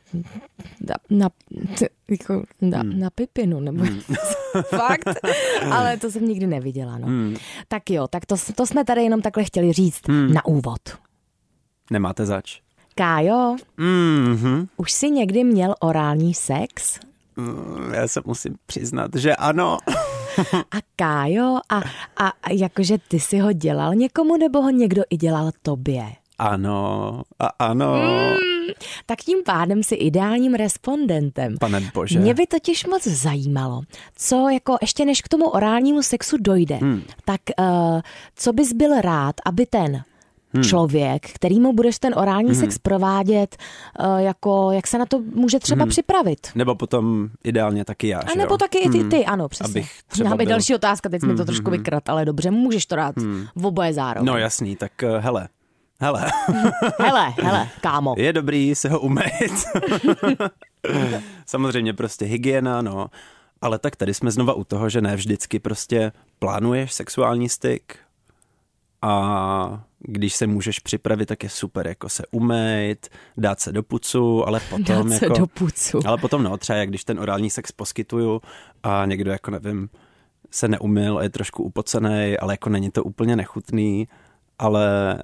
na, 0.80 0.94
na, 1.10 1.28
jako 2.10 2.42
na, 2.60 2.78
hmm. 2.78 2.98
na 3.00 3.10
pipinu, 3.10 3.60
nebo 3.60 3.84
hmm. 3.84 4.00
fakt, 4.64 5.08
ale 5.70 5.96
to 5.96 6.10
jsem 6.10 6.28
nikdy 6.28 6.46
neviděla. 6.46 6.98
No. 6.98 7.06
Hmm. 7.06 7.36
Tak 7.68 7.90
jo, 7.90 8.08
tak 8.08 8.26
to, 8.26 8.34
to 8.54 8.66
jsme 8.66 8.84
tady 8.84 9.02
jenom 9.02 9.22
takhle 9.22 9.44
chtěli 9.44 9.72
říct 9.72 10.08
hmm. 10.08 10.32
na 10.34 10.44
úvod. 10.44 10.80
Nemáte 11.90 12.26
zač. 12.26 12.60
Kájo, 12.94 13.56
Mhm. 13.76 14.66
už 14.76 14.92
jsi 14.92 15.10
někdy 15.10 15.44
měl 15.44 15.74
orální 15.81 16.34
sex? 16.34 16.98
Mm, 17.36 17.94
Já 17.94 18.08
se 18.08 18.20
musím 18.24 18.54
přiznat, 18.66 19.10
že 19.16 19.36
ano. 19.36 19.78
A 20.70 20.76
Kájo, 20.96 21.58
a, 21.69 21.76
a, 22.16 22.28
a 22.28 22.52
jakože 22.52 22.98
ty 23.08 23.20
si 23.20 23.38
ho 23.38 23.52
dělal 23.52 23.94
někomu, 23.94 24.36
nebo 24.36 24.62
ho 24.62 24.70
někdo 24.70 25.02
i 25.10 25.16
dělal 25.16 25.50
tobě? 25.62 26.02
Ano 26.43 27.22
a 27.39 27.46
ano. 27.46 27.94
Tak 29.06 29.19
tím 29.19 29.39
pádem 29.44 29.82
si 29.82 29.94
ideálním 29.94 30.55
respondentem. 30.55 31.56
Pane 31.61 31.91
bože. 31.94 32.20
Mě 32.20 32.34
by 32.34 32.46
totiž 32.46 32.87
moc 32.87 33.06
zajímalo, 33.06 33.82
co 34.17 34.49
jako 34.49 34.77
ještě 34.81 35.05
než 35.05 35.22
k 35.22 35.29
tomu 35.29 35.49
orálnímu 35.49 36.03
sexu 36.03 36.37
dojde, 36.41 36.75
hmm. 36.75 37.03
tak 37.25 37.41
uh, 37.61 38.01
co 38.37 38.53
bys 38.53 38.72
byl 38.72 39.01
rád, 39.01 39.34
aby 39.46 39.67
ten 39.67 40.03
hmm. 40.55 40.65
člověk, 40.65 41.31
kterýmu 41.31 41.72
budeš 41.72 41.99
ten 41.99 42.15
orální 42.19 42.51
hmm. 42.51 42.61
sex 42.61 42.79
provádět, 42.79 43.56
uh, 44.01 44.17
jako 44.17 44.70
jak 44.72 44.87
se 44.87 44.99
na 44.99 45.06
to 45.06 45.19
může 45.34 45.58
třeba 45.58 45.82
hmm. 45.82 45.91
připravit? 45.91 46.46
Nebo 46.55 46.75
potom 46.75 47.29
ideálně 47.44 47.84
taky 47.84 48.08
já, 48.08 48.19
A 48.19 48.34
nebo 48.37 48.55
jo? 48.55 48.58
taky 48.58 48.79
i 48.79 48.91
ty, 48.91 49.05
ty, 49.05 49.25
ano, 49.25 49.49
přesně. 49.49 49.81
Abych 49.81 49.91
třeba 50.08 50.31
Máme 50.31 50.44
byl- 50.44 50.51
další 50.51 50.75
otázka, 50.75 51.08
teď 51.08 51.22
jsme 51.22 51.34
to 51.34 51.44
trošku 51.44 51.70
vykrat, 51.70 52.08
ale 52.08 52.25
dobře, 52.25 52.51
můžeš 52.51 52.87
to 52.87 52.96
dát 52.96 53.15
v 53.55 53.67
oboje 53.67 53.93
zároveň. 53.93 54.27
No 54.27 54.39
jasný, 54.39 54.77
tak 54.77 55.03
eh, 55.03 55.19
hele. 55.19 55.49
Hele, 56.02 56.30
Hele, 56.98 57.34
hele, 57.42 57.68
kámo. 57.80 58.14
je 58.18 58.32
dobrý 58.32 58.74
se 58.74 58.88
ho 58.88 59.00
umýt. 59.00 59.66
Samozřejmě 61.46 61.94
prostě 61.94 62.24
hygiena, 62.24 62.82
no. 62.82 63.06
Ale 63.60 63.78
tak 63.78 63.96
tady 63.96 64.14
jsme 64.14 64.30
znova 64.30 64.54
u 64.54 64.64
toho, 64.64 64.88
že 64.88 65.00
ne 65.00 65.16
vždycky 65.16 65.58
prostě 65.58 66.12
plánuješ 66.38 66.92
sexuální 66.92 67.48
styk 67.48 67.98
a 69.02 69.84
když 69.98 70.34
se 70.34 70.46
můžeš 70.46 70.78
připravit, 70.78 71.26
tak 71.26 71.42
je 71.42 71.48
super 71.48 71.86
jako 71.86 72.08
se 72.08 72.22
umýt, 72.30 73.08
dát 73.36 73.60
se 73.60 73.72
do 73.72 73.82
pucu, 73.82 74.48
ale 74.48 74.60
potom 74.70 75.08
Dát 75.08 75.18
se 75.18 75.24
jako... 75.24 75.38
do 75.38 75.46
pucu. 75.46 76.00
Ale 76.06 76.18
potom 76.18 76.42
no, 76.42 76.56
třeba 76.56 76.78
jak 76.78 76.88
když 76.88 77.04
ten 77.04 77.20
orální 77.20 77.50
sex 77.50 77.72
poskytuju 77.72 78.40
a 78.82 79.04
někdo 79.06 79.30
jako 79.30 79.50
nevím, 79.50 79.88
se 80.50 80.68
neumyl 80.68 81.18
a 81.18 81.22
je 81.22 81.30
trošku 81.30 81.62
upocený, 81.62 82.36
ale 82.40 82.52
jako 82.52 82.70
není 82.70 82.90
to 82.90 83.04
úplně 83.04 83.36
nechutný, 83.36 84.08
ale 84.58 85.16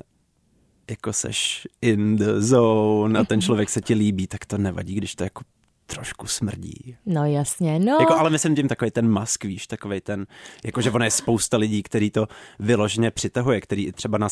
jako 0.90 1.12
seš 1.12 1.68
in 1.82 2.16
the 2.16 2.32
zone 2.38 3.18
a 3.18 3.24
ten 3.24 3.40
člověk 3.40 3.70
se 3.70 3.80
ti 3.80 3.94
líbí, 3.94 4.26
tak 4.26 4.46
to 4.46 4.58
nevadí, 4.58 4.94
když 4.94 5.14
to 5.14 5.24
jako 5.24 5.42
trošku 5.86 6.26
smrdí. 6.26 6.96
No 7.06 7.24
jasně, 7.24 7.78
no. 7.78 7.96
Jako, 8.00 8.14
ale 8.14 8.30
myslím 8.30 8.56
tím 8.56 8.68
takový 8.68 8.90
ten 8.90 9.08
mask, 9.08 9.44
víš, 9.44 9.66
takový 9.66 10.00
ten, 10.00 10.26
jakože 10.64 10.90
ono 10.90 11.04
je 11.04 11.10
spousta 11.10 11.56
lidí, 11.56 11.82
který 11.82 12.10
to 12.10 12.26
vyloženě 12.58 13.10
přitahuje, 13.10 13.60
který 13.60 13.92
třeba 13.92 14.18
na, 14.18 14.28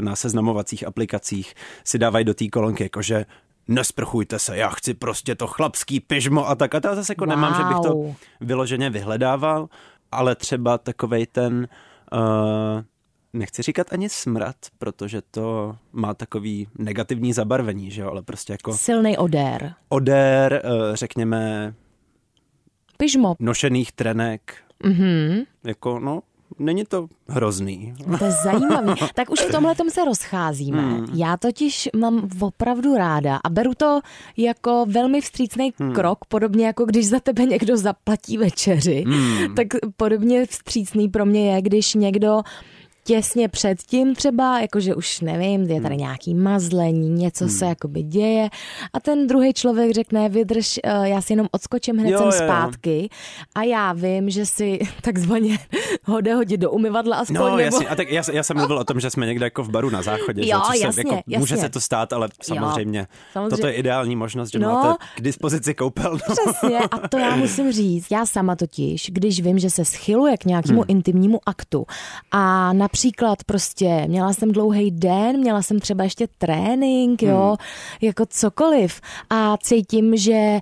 na 0.00 0.16
seznamovacích 0.16 0.86
aplikacích 0.86 1.54
si 1.84 1.98
dávají 1.98 2.24
do 2.24 2.34
té 2.34 2.48
kolonky, 2.48 2.82
jakože 2.82 3.26
nesprchujte 3.68 4.38
se, 4.38 4.56
já 4.56 4.68
chci 4.68 4.94
prostě 4.94 5.34
to 5.34 5.46
chlapský 5.46 6.00
pyžmo 6.00 6.48
a 6.48 6.54
tak. 6.54 6.74
A 6.74 6.80
to 6.80 6.94
zase 6.94 7.12
jako 7.12 7.24
wow. 7.24 7.30
nemám, 7.30 7.54
že 7.54 7.62
bych 7.62 7.76
to 7.82 8.14
vyloženě 8.40 8.90
vyhledával, 8.90 9.68
ale 10.12 10.34
třeba 10.34 10.78
takovej 10.78 11.26
ten, 11.26 11.68
uh, 12.12 12.82
nechci 13.34 13.62
říkat 13.62 13.92
ani 13.92 14.08
smrad, 14.08 14.56
protože 14.78 15.22
to 15.30 15.76
má 15.92 16.14
takový 16.14 16.68
negativní 16.78 17.32
zabarvení, 17.32 17.90
že 17.90 18.02
jo, 18.02 18.10
ale 18.10 18.22
prostě 18.22 18.52
jako... 18.52 18.76
Silný 18.76 19.18
odér. 19.18 19.74
Odér, 19.88 20.62
uh, 20.64 20.94
řekněme... 20.94 21.74
Pyžmo. 22.96 23.34
Nošených 23.40 23.92
trenek. 23.92 24.54
Mhm. 24.84 25.42
Jako, 25.64 25.98
no, 25.98 26.20
není 26.58 26.84
to 26.84 27.06
hrozný. 27.28 27.94
To 28.18 28.24
je 28.24 28.30
zajímavý. 28.30 28.92
tak 29.14 29.30
už 29.30 29.40
v 29.40 29.52
tomhle 29.52 29.74
se 29.88 30.04
rozcházíme. 30.04 30.82
Hmm. 30.82 31.06
Já 31.14 31.36
totiž 31.36 31.88
mám 31.96 32.28
opravdu 32.40 32.96
ráda 32.96 33.40
a 33.44 33.50
beru 33.50 33.74
to 33.76 34.00
jako 34.36 34.86
velmi 34.88 35.20
vstřícný 35.20 35.72
hmm. 35.78 35.92
krok, 35.92 36.18
podobně 36.28 36.66
jako 36.66 36.84
když 36.84 37.08
za 37.08 37.20
tebe 37.20 37.44
někdo 37.44 37.76
zaplatí 37.76 38.38
večeři. 38.38 39.04
Hmm. 39.06 39.54
Tak 39.54 39.66
podobně 39.96 40.46
vstřícný 40.46 41.08
pro 41.08 41.26
mě 41.26 41.54
je, 41.54 41.62
když 41.62 41.94
někdo 41.94 42.42
těsně 43.04 43.48
předtím 43.48 44.14
třeba, 44.14 44.60
jakože 44.60 44.94
už 44.94 45.20
nevím, 45.20 45.62
je 45.62 45.80
tady 45.80 45.94
hmm. 45.94 46.04
nějaký 46.04 46.34
mazlení, 46.34 47.10
něco 47.10 47.44
hmm. 47.44 47.54
se 47.54 47.66
jakoby 47.66 48.02
děje 48.02 48.48
a 48.92 49.00
ten 49.00 49.26
druhý 49.26 49.52
člověk 49.52 49.94
řekne, 49.94 50.28
vydrž, 50.28 50.80
eh, 50.84 51.08
já 51.08 51.20
si 51.20 51.32
jenom 51.32 51.46
odskočím 51.50 51.98
hned 51.98 52.10
jo, 52.10 52.18
sem 52.18 52.26
jo, 52.26 52.32
zpátky 52.32 53.08
a 53.54 53.62
já 53.62 53.92
vím, 53.92 54.30
že 54.30 54.46
si 54.46 54.78
takzvaně 55.02 55.58
ho 56.04 56.20
jde 56.20 56.34
hodit 56.34 56.56
do 56.56 56.70
umyvadla 56.70 57.16
aspoň. 57.16 57.36
No 57.36 57.44
nebo... 57.44 57.58
jasně, 57.58 57.88
a 57.88 57.96
tak 57.96 58.10
já, 58.10 58.22
já 58.32 58.42
jsem 58.42 58.56
mluvil 58.56 58.78
o 58.78 58.84
tom, 58.84 59.00
že 59.00 59.10
jsme 59.10 59.26
někde 59.26 59.46
jako 59.46 59.62
v 59.62 59.70
baru 59.70 59.90
na 59.90 60.02
záchodě, 60.02 60.40
jo, 60.40 60.60
že, 60.72 60.78
jasně, 60.78 60.92
se, 60.92 61.00
jako, 61.00 61.14
jasně. 61.14 61.38
může 61.38 61.56
se 61.56 61.68
to 61.68 61.80
stát, 61.80 62.12
ale 62.12 62.28
samozřejmě, 62.42 62.98
jo, 62.98 63.06
samozřejmě. 63.32 63.56
toto 63.56 63.66
je 63.66 63.72
ideální 63.72 64.16
možnost, 64.16 64.50
že 64.52 64.58
no, 64.58 64.72
máte 64.72 65.04
k 65.16 65.20
dispozici 65.20 65.74
koupel. 65.74 66.12
No. 66.12 66.34
Přesně 66.34 66.78
a 66.78 67.08
to 67.08 67.18
já 67.18 67.36
musím 67.36 67.72
říct, 67.72 68.06
já 68.10 68.26
sama 68.26 68.56
totiž, 68.56 69.10
když 69.12 69.40
vím, 69.40 69.58
že 69.58 69.70
se 69.70 69.84
schyluje 69.84 70.36
k 70.36 70.44
nějakému 70.44 70.80
hmm. 70.80 70.90
intimnímu 70.90 71.40
aktu 71.46 71.86
a 72.30 72.72
na 72.72 72.88
například 72.94 73.44
prostě 73.44 74.04
měla 74.06 74.32
jsem 74.32 74.52
dlouhý 74.52 74.90
den, 74.90 75.40
měla 75.40 75.62
jsem 75.62 75.80
třeba 75.80 76.04
ještě 76.04 76.28
trénink, 76.38 77.22
jo, 77.22 77.46
hmm. 77.46 77.56
jako 78.00 78.26
cokoliv 78.26 79.00
a 79.30 79.56
cítím, 79.56 80.16
že 80.16 80.60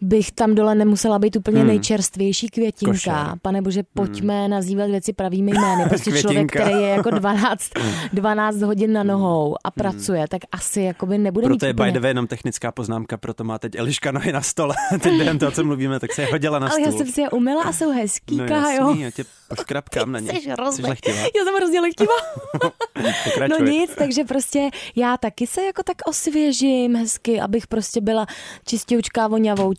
bych 0.00 0.32
tam 0.32 0.54
dole 0.54 0.74
nemusela 0.74 1.18
být 1.18 1.36
úplně 1.36 1.58
hmm. 1.58 1.68
nejčerstvější 1.68 2.48
květinka. 2.48 2.92
Košer. 2.92 3.38
Pane 3.42 3.62
bože, 3.62 3.82
pojďme 3.94 4.40
hmm. 4.40 4.50
nazývat 4.50 4.90
věci 4.90 5.12
pravými 5.12 5.52
jmény. 5.52 5.84
Prostě 5.88 6.12
člověk, 6.12 6.52
který 6.52 6.70
je 6.70 6.88
jako 6.88 7.10
12, 7.10 7.70
12 8.12 8.56
hmm. 8.56 8.66
hodin 8.66 8.92
na 8.92 9.02
nohou 9.02 9.56
a 9.64 9.68
hmm. 9.68 9.72
pracuje, 9.74 10.18
hmm. 10.18 10.28
tak 10.28 10.42
asi 10.52 10.82
jakoby 10.82 11.18
nebude 11.18 11.46
proto 11.46 11.54
mít 11.54 11.62
je 11.62 11.74
úplně... 11.74 11.92
by 11.92 11.98
the 11.98 12.00
way 12.00 12.10
jenom 12.10 12.26
technická 12.26 12.72
poznámka, 12.72 13.16
proto 13.16 13.44
má 13.44 13.58
teď 13.58 13.74
Eliška 13.74 14.12
nohy 14.12 14.32
na 14.32 14.42
stole. 14.42 14.74
teď 15.00 15.12
během 15.12 15.38
toho, 15.38 15.52
co 15.52 15.64
mluvíme, 15.64 16.00
tak 16.00 16.12
se 16.12 16.22
je 16.22 16.28
hodila 16.30 16.58
na 16.58 16.68
stůl. 16.68 16.84
Ale 16.84 16.92
já 16.92 16.98
jsem 16.98 17.06
si 17.06 17.20
je 17.20 17.30
umila 17.30 17.62
a 17.62 17.72
jsou 17.72 17.90
hezký, 17.90 18.36
no, 18.36 18.70
jo. 18.78 18.96
já 18.98 19.10
tě 19.10 19.24
poškrapkám 19.48 20.12
na 20.12 20.20
ně. 20.20 20.32
Jsi, 20.32 20.82
lechtivá. 20.82 21.18
Já 21.18 21.44
jsem 21.44 21.54
hrozně 21.56 21.80
lechtivá. 21.80 22.12
no 23.48 23.64
nic, 23.64 23.90
takže 23.98 24.24
prostě 24.24 24.70
já 24.96 25.16
taky 25.16 25.46
se 25.46 25.62
jako 25.62 25.82
tak 25.82 25.96
osvěžím 26.06 26.96
hezky, 26.96 27.40
abych 27.40 27.66
prostě 27.66 28.00
byla 28.00 28.26
čistěučká, 28.66 29.28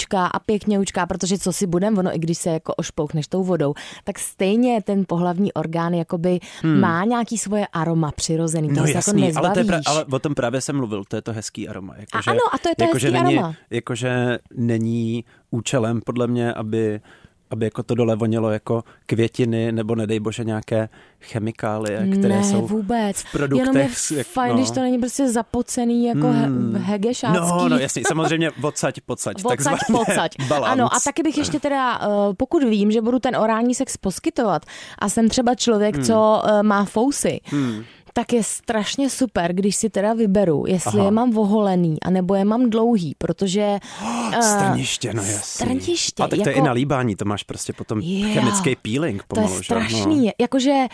voňavoučká 0.09 0.27
a 0.27 0.39
pěkněučká, 0.39 1.05
protože 1.05 1.37
co 1.37 1.53
si 1.53 1.67
budem, 1.67 1.97
ono 1.97 2.15
i 2.15 2.19
když 2.19 2.37
se 2.37 2.49
jako 2.49 2.73
ošplouchneš 2.73 3.27
tou 3.27 3.43
vodou, 3.43 3.73
tak 4.03 4.19
stejně 4.19 4.81
ten 4.81 5.05
pohlavní 5.07 5.53
orgán 5.53 5.93
jakoby 5.93 6.39
hmm. 6.61 6.79
má 6.79 7.05
nějaký 7.05 7.37
svoje 7.37 7.67
aroma 7.67 8.11
přirozený, 8.11 8.69
no, 8.71 8.85
jasný, 8.85 9.27
jako 9.27 9.39
ale, 9.39 9.53
to 9.53 9.59
je 9.59 9.65
pra, 9.65 9.79
ale 9.85 10.05
o 10.05 10.19
tom 10.19 10.35
právě 10.35 10.61
jsem 10.61 10.75
mluvil, 10.75 11.03
to 11.07 11.15
je 11.15 11.21
to 11.21 11.33
hezký 11.33 11.69
aroma. 11.69 11.93
Jako, 11.97 12.17
a 12.17 12.21
že, 12.21 12.31
ano, 12.31 12.39
a 12.53 12.57
to 12.57 12.69
je 12.69 12.75
to 12.75 12.83
jako, 12.83 12.93
hezký 12.93 13.07
že 13.07 13.11
není, 13.11 13.37
aroma. 13.37 13.55
Jakože 13.69 14.39
není 14.55 15.25
účelem 15.51 16.01
podle 16.05 16.27
mě, 16.27 16.53
aby 16.53 17.01
aby 17.49 17.65
jako 17.65 17.83
to 17.83 17.95
dole 17.95 18.15
vonilo 18.15 18.51
jako 18.51 18.83
květiny 19.05 19.71
nebo 19.71 19.95
nedej 19.95 20.19
bože 20.19 20.43
nějaké 20.43 20.89
chemikálie, 21.21 22.07
které 22.11 22.35
ne, 22.35 22.43
jsou 22.43 22.67
vůbec. 22.67 23.21
v 23.21 23.31
produktech. 23.31 23.67
Jenom 23.67 23.77
je 23.77 24.17
jak, 24.17 24.27
fajn, 24.27 24.51
no. 24.51 24.57
když 24.57 24.71
to 24.71 24.79
není 24.79 24.97
prostě 24.97 25.29
zapocený 25.29 26.05
jako 26.05 26.27
hmm. 26.27 26.75
hegešácký. 26.75 27.39
No, 27.39 27.69
no 27.69 27.77
jasně, 27.77 28.03
samozřejmě 28.07 28.51
odsaď, 28.51 29.01
pocať. 29.01 29.35
Odsaď, 29.45 29.79
pocať. 29.91 30.31
Ano, 30.63 30.93
a 30.95 30.99
taky 30.99 31.23
bych 31.23 31.37
ještě 31.37 31.59
teda, 31.59 31.99
eh, 32.01 32.33
pokud 32.37 32.63
vím, 32.63 32.91
že 32.91 33.01
budu 33.01 33.19
ten 33.19 33.35
orální 33.35 33.75
sex 33.75 33.97
poskytovat 33.97 34.65
a 34.99 35.09
jsem 35.09 35.29
třeba 35.29 35.55
člověk, 35.55 35.95
hmm. 35.95 36.03
co 36.03 36.43
eh, 36.45 36.63
má 36.63 36.85
fousy, 36.85 37.39
hmm 37.45 37.83
tak 38.13 38.33
je 38.33 38.43
strašně 38.43 39.09
super, 39.09 39.53
když 39.53 39.75
si 39.75 39.89
teda 39.89 40.13
vyberu, 40.13 40.63
jestli 40.67 40.99
Aha. 40.99 41.05
je 41.05 41.11
mám 41.11 41.31
voholený, 41.31 41.97
anebo 42.01 42.35
je 42.35 42.45
mám 42.45 42.69
dlouhý, 42.69 43.15
protože... 43.17 43.79
Oh, 44.01 44.39
strniště, 44.41 45.13
no 45.13 45.23
jasný. 45.23 45.65
Strniště. 45.65 46.23
A 46.23 46.27
tak 46.27 46.39
jako, 46.39 46.43
to 46.43 46.49
je 46.49 46.53
i 46.53 46.57
jako- 46.57 46.67
na 46.67 46.71
líbání, 46.71 47.15
to 47.15 47.25
máš 47.25 47.43
prostě 47.43 47.73
potom 47.73 47.99
yeah, 47.99 48.33
chemický 48.33 48.75
peeling 48.75 49.23
pomalu, 49.23 49.49
To 49.49 49.57
je 49.57 49.63
strašný, 49.63 50.25
no. 50.25 50.31
jakože 50.39 50.85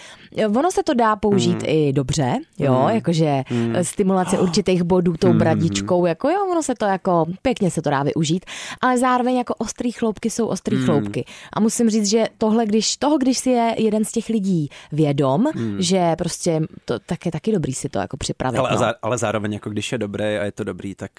ono 0.57 0.72
se 0.72 0.84
to 0.84 0.93
dá 0.93 1.15
použít 1.15 1.62
mm. 1.62 1.69
i 1.69 1.93
dobře, 1.93 2.36
jo, 2.60 2.81
mm. 2.84 2.95
jakože 2.95 3.43
mm. 3.50 3.75
stimulace 3.81 4.39
určitých 4.39 4.84
bodů 4.84 5.13
tou 5.19 5.34
mm. 5.34 5.38
bradičkou, 5.38 6.05
jako 6.05 6.29
jo, 6.29 6.45
ono 6.51 6.63
se 6.63 6.75
to 6.75 6.86
jako, 6.86 7.25
pěkně 7.41 7.72
se 7.72 7.81
to 7.81 7.89
dá 7.89 8.03
využít, 8.03 8.45
ale 8.81 8.98
zároveň 8.98 9.36
jako 9.36 9.53
ostrý 9.57 9.91
chloupky 9.91 10.29
jsou 10.29 10.48
ostrý 10.48 10.77
mm. 10.77 10.86
chloupky. 10.86 11.25
A 11.53 11.60
musím 11.60 11.89
říct, 11.89 12.10
že 12.10 12.25
tohle, 12.38 12.65
když, 12.65 12.98
toho, 12.98 13.17
když 13.17 13.38
si 13.38 13.50
je 13.50 13.75
jeden 13.77 14.05
z 14.05 14.12
těch 14.12 14.29
lidí 14.29 14.69
vědom, 14.91 15.45
mm. 15.55 15.75
že 15.79 16.15
prostě 16.17 16.62
to, 16.86 17.00
tak 17.05 17.25
je 17.25 17.31
taky 17.31 17.51
dobrý 17.51 17.74
si 17.74 17.89
to 17.89 18.00
jako 18.00 18.17
připravit. 18.17 18.57
Ale, 18.57 18.71
no. 18.71 18.77
zá, 18.77 18.93
ale 19.01 19.17
zároveň 19.17 19.53
jako 19.53 19.69
když 19.69 19.91
je 19.91 19.97
dobré 19.97 20.39
a 20.39 20.43
je 20.43 20.51
to 20.51 20.63
dobrý, 20.63 20.95
tak, 20.95 21.12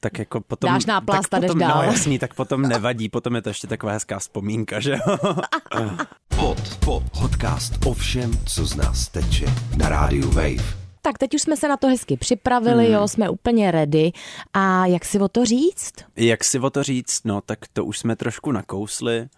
tak 0.00 0.18
jako 0.18 0.40
potom... 0.40 0.72
Dáš 0.72 0.86
náplast 0.86 1.28
tak 1.28 1.40
potom, 1.40 1.58
dál. 1.58 1.76
No 1.76 1.82
jasný, 1.82 2.18
tak 2.18 2.34
potom 2.34 2.62
nevadí, 2.62 3.08
potom 3.08 3.34
je 3.34 3.42
to 3.42 3.50
ještě 3.50 3.66
taková 3.66 3.92
hezká 3.92 4.18
vzpomínka, 4.18 4.80
že 4.80 4.90
jo? 4.90 5.16
Pod, 6.36 6.76
pod, 6.84 7.02
podcast 7.20 7.86
o 7.86 7.94
všem, 7.94 8.32
co 8.46 8.66
z 8.66 8.76
nás 8.76 9.08
teče 9.08 9.46
na 9.76 9.88
rádiu 9.88 10.30
Wave. 10.30 10.80
Tak 11.02 11.18
teď 11.18 11.34
už 11.34 11.42
jsme 11.42 11.56
se 11.56 11.68
na 11.68 11.76
to 11.76 11.86
hezky 11.86 12.16
připravili, 12.16 12.84
hmm. 12.84 12.94
jo, 12.94 13.08
jsme 13.08 13.28
úplně 13.28 13.70
ready. 13.70 14.12
A 14.54 14.86
jak 14.86 15.04
si 15.04 15.18
o 15.18 15.28
to 15.28 15.44
říct? 15.44 15.94
Jak 16.16 16.44
si 16.44 16.58
o 16.58 16.70
to 16.70 16.82
říct? 16.82 17.20
No, 17.24 17.40
tak 17.40 17.58
to 17.72 17.84
už 17.84 17.98
jsme 17.98 18.16
trošku 18.16 18.52
nakousli. 18.52 19.28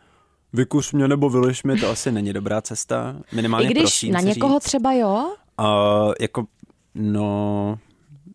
Vykuš 0.53 0.93
mě 0.93 1.09
nebo 1.09 1.31
vyliš 1.31 1.63
mě, 1.63 1.77
to 1.77 1.91
asi 1.91 2.13
není 2.13 2.33
dobrá 2.33 2.63
cesta. 2.63 3.17
Minimálně 3.33 3.69
I 3.69 3.71
když 3.71 3.83
prosím 3.83 4.13
na 4.13 4.21
někoho 4.21 4.59
říct. 4.59 4.65
třeba 4.65 4.93
jo? 4.93 5.35
Uh, 5.61 6.13
jako, 6.21 6.47
no, 6.95 7.79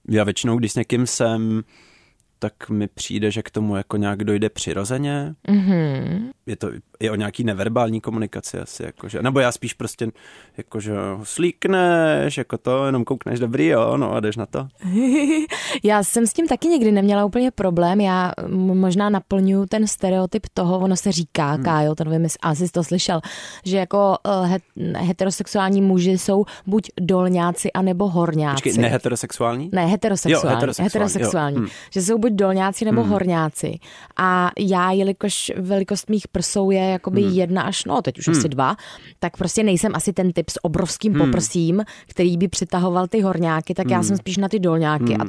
já 0.09 0.23
většinou, 0.23 0.57
když 0.57 0.71
s 0.71 0.75
někým 0.75 1.07
jsem, 1.07 1.63
tak 2.39 2.69
mi 2.69 2.87
přijde, 2.87 3.31
že 3.31 3.43
k 3.43 3.51
tomu 3.51 3.75
jako 3.75 3.97
nějak 3.97 4.23
dojde 4.23 4.49
přirozeně. 4.49 5.35
Mm-hmm. 5.47 6.31
Je 6.47 6.55
to 6.55 6.69
i 6.99 7.09
o 7.09 7.15
nějaký 7.15 7.43
neverbální 7.43 8.01
komunikaci 8.01 8.59
asi, 8.59 8.83
jakože, 8.83 9.21
nebo 9.21 9.39
já 9.39 9.51
spíš 9.51 9.73
prostě, 9.73 10.07
jakože 10.57 10.93
slíkneš, 11.23 12.37
jako 12.37 12.57
to, 12.57 12.85
jenom 12.85 13.03
koukneš 13.03 13.39
dobrý, 13.39 13.67
jo, 13.67 13.97
no 13.97 14.13
a 14.13 14.19
jdeš 14.19 14.35
na 14.35 14.45
to. 14.45 14.67
já 15.83 16.03
jsem 16.03 16.27
s 16.27 16.33
tím 16.33 16.47
taky 16.47 16.67
někdy 16.67 16.91
neměla 16.91 17.25
úplně 17.25 17.51
problém, 17.51 18.01
já 18.01 18.31
možná 18.47 19.09
naplňuju 19.09 19.65
ten 19.65 19.87
stereotyp 19.87 20.47
toho, 20.53 20.79
ono 20.79 20.95
se 20.95 21.11
říká, 21.11 21.51
hmm. 21.51 21.63
Kájo, 21.63 21.95
to 21.95 22.03
nevím, 22.03 22.27
asi 22.41 22.67
jsi 22.67 22.73
to 22.73 22.83
slyšel, 22.83 23.21
že 23.65 23.77
jako 23.77 24.15
uh, 24.27 24.57
heterosexuální 24.97 25.81
muži 25.81 26.17
jsou 26.17 26.45
buď 26.67 26.89
dolňáci, 26.99 27.71
anebo 27.71 28.09
horňáci. 28.09 28.63
Počkej, 28.63 28.81
neheterosexuální? 28.81 29.69
Ne, 29.73 29.85
heterosexuální. 29.85 30.49
Jo, 30.49 30.55
heterosexuální. 30.55 30.87
heterosexuální. 30.87 31.55
Jo. 31.55 31.61
Hmm. 31.61 31.69
Že 31.91 32.01
jsou 32.01 32.17
buď 32.17 32.31
dolňáci, 32.31 32.85
nebo 32.85 33.01
hmm. 33.01 33.11
horňáci. 33.11 33.79
A 34.17 34.51
já, 34.59 34.91
jelikož 34.91 35.51
velikost 35.57 36.09
mých 36.09 36.27
prsou 36.37 36.71
je 36.71 36.79
jakoby 36.79 37.21
hmm. 37.21 37.33
jedna 37.33 37.61
až, 37.61 37.85
no 37.85 38.01
teď 38.01 38.19
už 38.19 38.27
hmm. 38.27 38.37
asi 38.37 38.49
dva, 38.49 38.75
tak 39.19 39.37
prostě 39.37 39.63
nejsem 39.63 39.91
asi 39.95 40.13
ten 40.13 40.31
typ 40.33 40.49
s 40.49 40.65
obrovským 40.65 41.13
hmm. 41.13 41.25
poprsím, 41.25 41.83
který 42.07 42.37
by 42.37 42.47
přitahoval 42.47 43.07
ty 43.07 43.21
horňáky, 43.21 43.73
tak 43.73 43.85
hmm. 43.85 43.93
já 43.93 44.03
jsem 44.03 44.17
spíš 44.17 44.37
na 44.37 44.49
ty 44.49 44.59
dolňáky 44.59 45.13
hmm. 45.13 45.21
a 45.21 45.25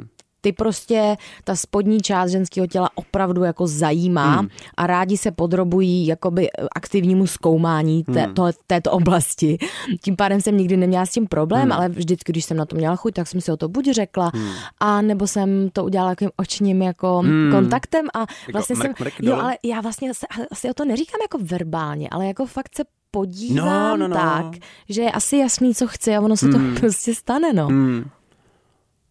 ty 0.48 0.52
prostě, 0.52 1.16
ta 1.44 1.56
spodní 1.56 2.00
část 2.00 2.30
ženského 2.30 2.66
těla 2.66 2.90
opravdu 2.94 3.42
jako 3.42 3.66
zajímá 3.66 4.36
hmm. 4.36 4.48
a 4.76 4.86
rádi 4.86 5.16
se 5.16 5.30
podrobují 5.30 6.06
jakoby 6.06 6.48
aktivnímu 6.76 7.26
zkoumání 7.26 8.04
té, 8.04 8.20
hmm. 8.20 8.34
to, 8.34 8.44
této 8.66 8.90
oblasti. 8.90 9.58
Tím 10.00 10.16
pádem 10.16 10.40
jsem 10.40 10.56
nikdy 10.56 10.76
neměla 10.76 11.06
s 11.06 11.10
tím 11.10 11.26
problém, 11.26 11.62
hmm. 11.62 11.72
ale 11.72 11.88
vždycky, 11.88 12.32
když 12.32 12.44
jsem 12.44 12.56
na 12.56 12.64
to 12.64 12.76
měla 12.76 12.96
chuť, 12.96 13.14
tak 13.14 13.28
jsem 13.28 13.40
si 13.40 13.52
o 13.52 13.56
to 13.56 13.68
buď 13.68 13.90
řekla, 13.90 14.30
hmm. 14.34 14.50
a 14.80 15.02
nebo 15.02 15.26
jsem 15.26 15.70
to 15.72 15.84
udělala 15.84 16.10
takovým 16.10 16.30
očním 16.36 16.82
jako 16.82 17.18
hmm. 17.18 17.50
kontaktem 17.52 18.06
a 18.14 18.20
jako 18.20 18.52
vlastně 18.52 18.76
jako 18.78 18.82
jsem, 18.82 18.90
mrk, 18.90 19.00
mrk, 19.00 19.14
jo, 19.22 19.36
ale 19.36 19.58
já 19.64 19.80
vlastně 19.80 20.14
se, 20.14 20.26
asi 20.50 20.70
o 20.70 20.74
to 20.74 20.84
neříkám 20.84 21.20
jako 21.22 21.38
verbálně, 21.42 22.08
ale 22.10 22.26
jako 22.26 22.46
fakt 22.46 22.76
se 22.76 22.84
podívám 23.10 23.66
no, 23.66 23.96
no, 23.96 24.08
no. 24.08 24.16
tak, 24.16 24.46
že 24.88 25.02
je 25.02 25.12
asi 25.12 25.36
jasný, 25.36 25.74
co 25.74 25.86
chci 25.86 26.16
a 26.16 26.20
ono 26.20 26.36
se 26.36 26.46
hmm. 26.46 26.74
to 26.74 26.80
prostě 26.80 27.14
stane, 27.14 27.52
no. 27.52 27.66
Hmm. 27.66 28.04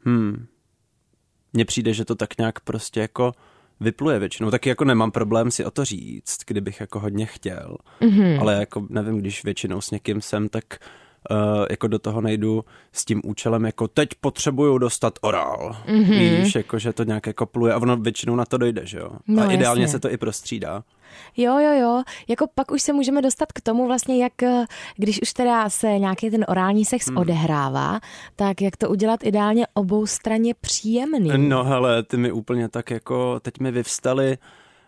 Hmm 0.06 0.48
mně 1.58 1.66
přijde, 1.66 1.94
že 1.94 2.06
to 2.06 2.16
tak 2.16 2.38
nějak 2.38 2.60
prostě 2.60 3.00
jako 3.00 3.32
vypluje 3.80 4.20
většinou. 4.20 4.52
Taky 4.52 4.70
jako 4.70 4.86
nemám 4.86 5.12
problém 5.12 5.52
si 5.52 5.66
o 5.66 5.72
to 5.72 5.86
říct, 5.86 6.38
kdybych 6.48 6.80
jako 6.80 7.00
hodně 7.00 7.26
chtěl. 7.26 7.78
Mhm. 8.02 8.12
Mm-hmm. 8.12 8.42
Ale 8.42 8.54
jako 8.54 8.88
nevím, 8.90 9.18
když 9.18 9.44
většinou 9.44 9.82
s 9.82 9.92
někým 9.92 10.22
jsem, 10.22 10.50
tak 10.50 10.64
uh, 11.32 11.66
jako 11.70 11.88
do 11.88 12.00
toho 12.00 12.22
nejdu 12.22 12.66
s 12.94 13.06
tím 13.06 13.22
účelem, 13.26 13.66
jako 13.66 13.88
teď 13.88 14.10
potřebuju 14.22 14.78
dostat 14.78 15.14
orál. 15.22 15.76
Mhm. 15.88 16.04
Mm-hmm. 16.04 16.44
Víš, 16.44 16.56
jako 16.56 16.80
že 16.80 16.94
to 16.94 17.04
nějak 17.04 17.28
jako 17.28 17.46
pluje 17.46 17.74
a 17.74 17.78
ono 17.78 17.98
většinou 17.98 18.36
na 18.36 18.46
to 18.46 18.58
dojde, 18.58 18.86
že 18.86 18.98
jo. 18.98 19.10
No, 19.28 19.44
a 19.44 19.52
ideálně 19.52 19.82
jasně. 19.82 19.92
se 19.92 20.00
to 20.00 20.12
i 20.12 20.18
prostřídá. 20.18 20.84
Jo, 21.38 21.60
jo, 21.60 21.74
jo. 21.80 22.04
Jako 22.28 22.48
pak 22.56 22.72
už 22.72 22.82
se 22.82 22.94
můžeme 22.94 23.22
dostat 23.22 23.52
k 23.52 23.62
tomu 23.62 23.88
vlastně, 23.88 24.24
jak 24.24 24.44
eh, 24.44 24.66
když 24.96 25.22
už 25.22 25.34
teda 25.34 25.70
se 25.70 25.88
nějaký 25.88 26.30
ten 26.30 26.46
orální 26.48 26.86
sex 26.86 27.08
hmm. 27.08 27.18
odehrává, 27.18 28.00
tak 28.36 28.62
jak 28.62 28.78
to 28.78 28.90
udělat 28.90 29.24
ideálně 29.24 29.68
obou 29.74 30.06
straně 30.06 30.54
příjemný. 30.62 31.48
No 31.50 31.64
hele, 31.64 32.04
ty 32.04 32.18
mi 32.18 32.32
úplně 32.32 32.70
tak 32.70 32.92
jako, 32.92 33.40
teď 33.40 33.60
mi 33.60 33.72
vyvstaly 33.72 34.38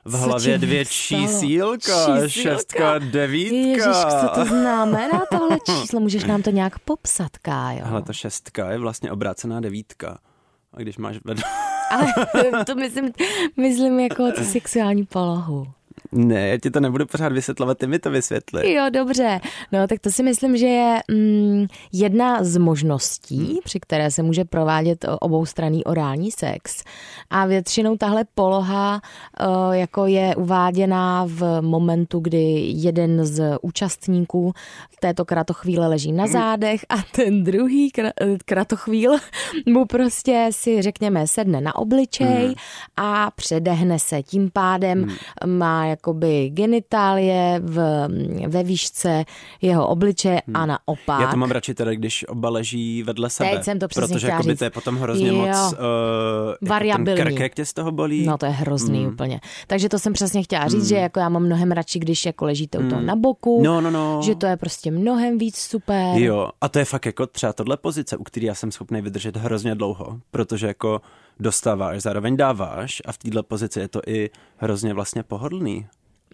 v 0.06 0.14
hlavě 0.14 0.58
dvě 0.58 0.80
vyvstalo? 0.80 1.22
čísílka, 1.22 2.06
Čísílka? 2.06 2.28
šestka, 2.30 3.00
devítka. 3.00 3.56
Ježiš, 3.56 4.22
co 4.22 4.28
to 4.36 4.46
znamená 4.46 5.22
tohle 5.32 5.58
číslo? 5.66 6.00
Můžeš 6.00 6.24
nám 6.24 6.42
to 6.42 6.50
nějak 6.50 6.80
popsat, 6.80 7.38
Kájo? 7.38 7.86
Hele, 7.86 8.02
ta 8.02 8.14
šestka 8.14 8.72
je 8.72 8.78
vlastně 8.78 9.12
obrácená 9.12 9.60
devítka. 9.60 10.20
A 10.74 10.80
když 10.80 10.98
máš 10.98 11.18
vedle... 11.26 11.44
Ale 11.92 12.66
to 12.66 12.76
myslím, 12.76 13.12
myslím 13.58 14.00
jako 14.00 14.32
tu 14.32 14.44
sexuální 14.44 15.06
polohu. 15.06 15.68
Ne, 16.12 16.48
já 16.48 16.58
ti 16.58 16.72
to 16.72 16.80
nebudu 16.80 17.06
pořád 17.06 17.34
vysvětlovat, 17.34 17.78
ty 17.78 17.88
mi 17.88 18.00
to 18.00 18.12
vysvětli. 18.12 18.74
Jo, 18.74 18.86
dobře. 18.94 19.40
No, 19.72 19.88
tak 19.88 20.00
to 20.00 20.12
si 20.12 20.24
myslím, 20.24 20.58
že 20.58 20.66
je 20.68 21.00
mm, 21.12 21.66
jedna 21.94 22.44
z 22.44 22.58
možností, 22.58 23.38
Hmm. 23.46 23.58
při 23.64 23.80
které 23.80 24.12
se 24.12 24.24
může 24.24 24.46
provádět 24.46 25.06
oboustranný 25.20 25.84
orální 25.84 26.32
sex. 26.32 26.84
A 27.30 27.46
většinou 27.46 27.98
tahle 27.98 28.26
poloha 28.36 29.02
uh, 29.42 29.74
jako 29.76 30.06
je 30.06 30.36
uváděná 30.36 31.26
v 31.28 31.62
momentu, 31.62 32.20
kdy 32.20 32.62
jeden 32.66 33.26
z 33.26 33.58
účastníků 33.62 34.54
této 35.00 35.26
kratochvíle 35.26 35.88
leží 35.88 36.10
Hmm. 36.10 36.18
na 36.18 36.28
zádech 36.28 36.86
a 36.90 36.96
ten 37.16 37.44
druhý 37.44 37.92
eh, 38.00 38.12
kratochvíl 38.46 39.12
mu 39.66 39.86
prostě 39.86 40.48
si 40.52 40.82
řekněme 40.82 41.28
sedne 41.28 41.62
na 41.62 41.76
obličej 41.76 42.28
Hmm. 42.46 42.54
a 42.98 43.32
předehne 43.32 44.00
se. 44.00 44.24
Tím 44.24 44.50
pádem 44.54 45.08
má 45.46 45.86
jakoby 45.90 46.50
genitálie 46.50 47.62
v, 47.64 48.08
ve 48.48 48.64
výšce 48.64 49.26
jeho 49.62 49.88
obličeje 49.88 50.42
a 50.54 50.66
naopak. 50.66 51.16
Hmm. 51.18 51.22
Já 51.22 51.32
to 51.32 51.38
mám 51.38 51.52
radši 51.52 51.74
teda, 51.74 51.94
když 51.94 52.26
oba 52.28 52.50
leží 52.50 53.04
vedle 53.04 53.30
sebe. 53.30 53.50
Teď 53.50 53.64
jsem 53.64 53.80
to 53.80 53.88
přesně 53.88 54.14
Protože 54.16 54.28
jakoby 54.28 54.56
to 54.56 54.64
je 54.64 54.70
potom 54.70 54.98
hrozně 54.98 55.28
Jo. 55.28 55.36
moc 55.36 55.74
uh, 55.74 56.70
Variabilní. 56.70 57.24
Ten 57.24 57.28
krk, 57.28 57.40
jak 57.40 57.54
tě 57.56 57.66
z 57.66 57.74
toho 57.74 57.92
bolí. 57.92 58.26
No 58.26 58.38
to 58.38 58.46
je 58.46 58.52
hrozný 58.52 59.00
Hmm. 59.00 59.14
úplně. 59.14 59.40
Takže 59.68 59.90
to 59.90 60.00
jsem 60.00 60.14
přesně 60.14 60.44
chtěla 60.44 60.68
říct, 60.68 60.88
že 60.88 60.96
jako 60.96 61.20
já 61.20 61.30
mám 61.30 61.44
mnohem 61.44 61.72
radši, 61.72 62.00
když 62.00 62.26
jako 62.26 62.46
ležíte 62.46 62.78
u 62.78 62.90
toho 62.90 63.02
na 63.02 63.16
boku, 63.16 63.62
No, 63.64 63.82
no, 63.82 63.92
no. 63.92 64.22
že 64.24 64.36
to 64.36 64.46
je 64.46 64.58
prostě 64.58 64.92
mnohem 64.92 65.38
víc 65.38 65.58
super. 65.58 66.18
Jo, 66.18 66.50
a 66.62 66.70
to 66.70 66.80
je 66.80 66.86
fakt 66.86 67.06
jako 67.06 67.28
třeba 67.28 67.54
tohle 67.54 67.78
pozice, 67.78 68.18
u 68.18 68.24
který 68.24 68.46
já 68.46 68.56
jsem 68.56 68.72
schopný 68.72 69.02
vydržet 69.02 69.38
hrozně 69.38 69.76
dlouho, 69.76 70.20
protože 70.32 70.68
jako 70.68 71.02
dostáváš, 71.40 72.02
zároveň 72.02 72.38
dáváš 72.38 73.02
a 73.06 73.12
v 73.12 73.18
této 73.18 73.44
pozici 73.44 73.80
je 73.80 73.88
to 73.88 74.02
i 74.08 74.30
hrozně 74.58 74.94
vlastně 74.94 75.24
pohodlný. 75.24 75.88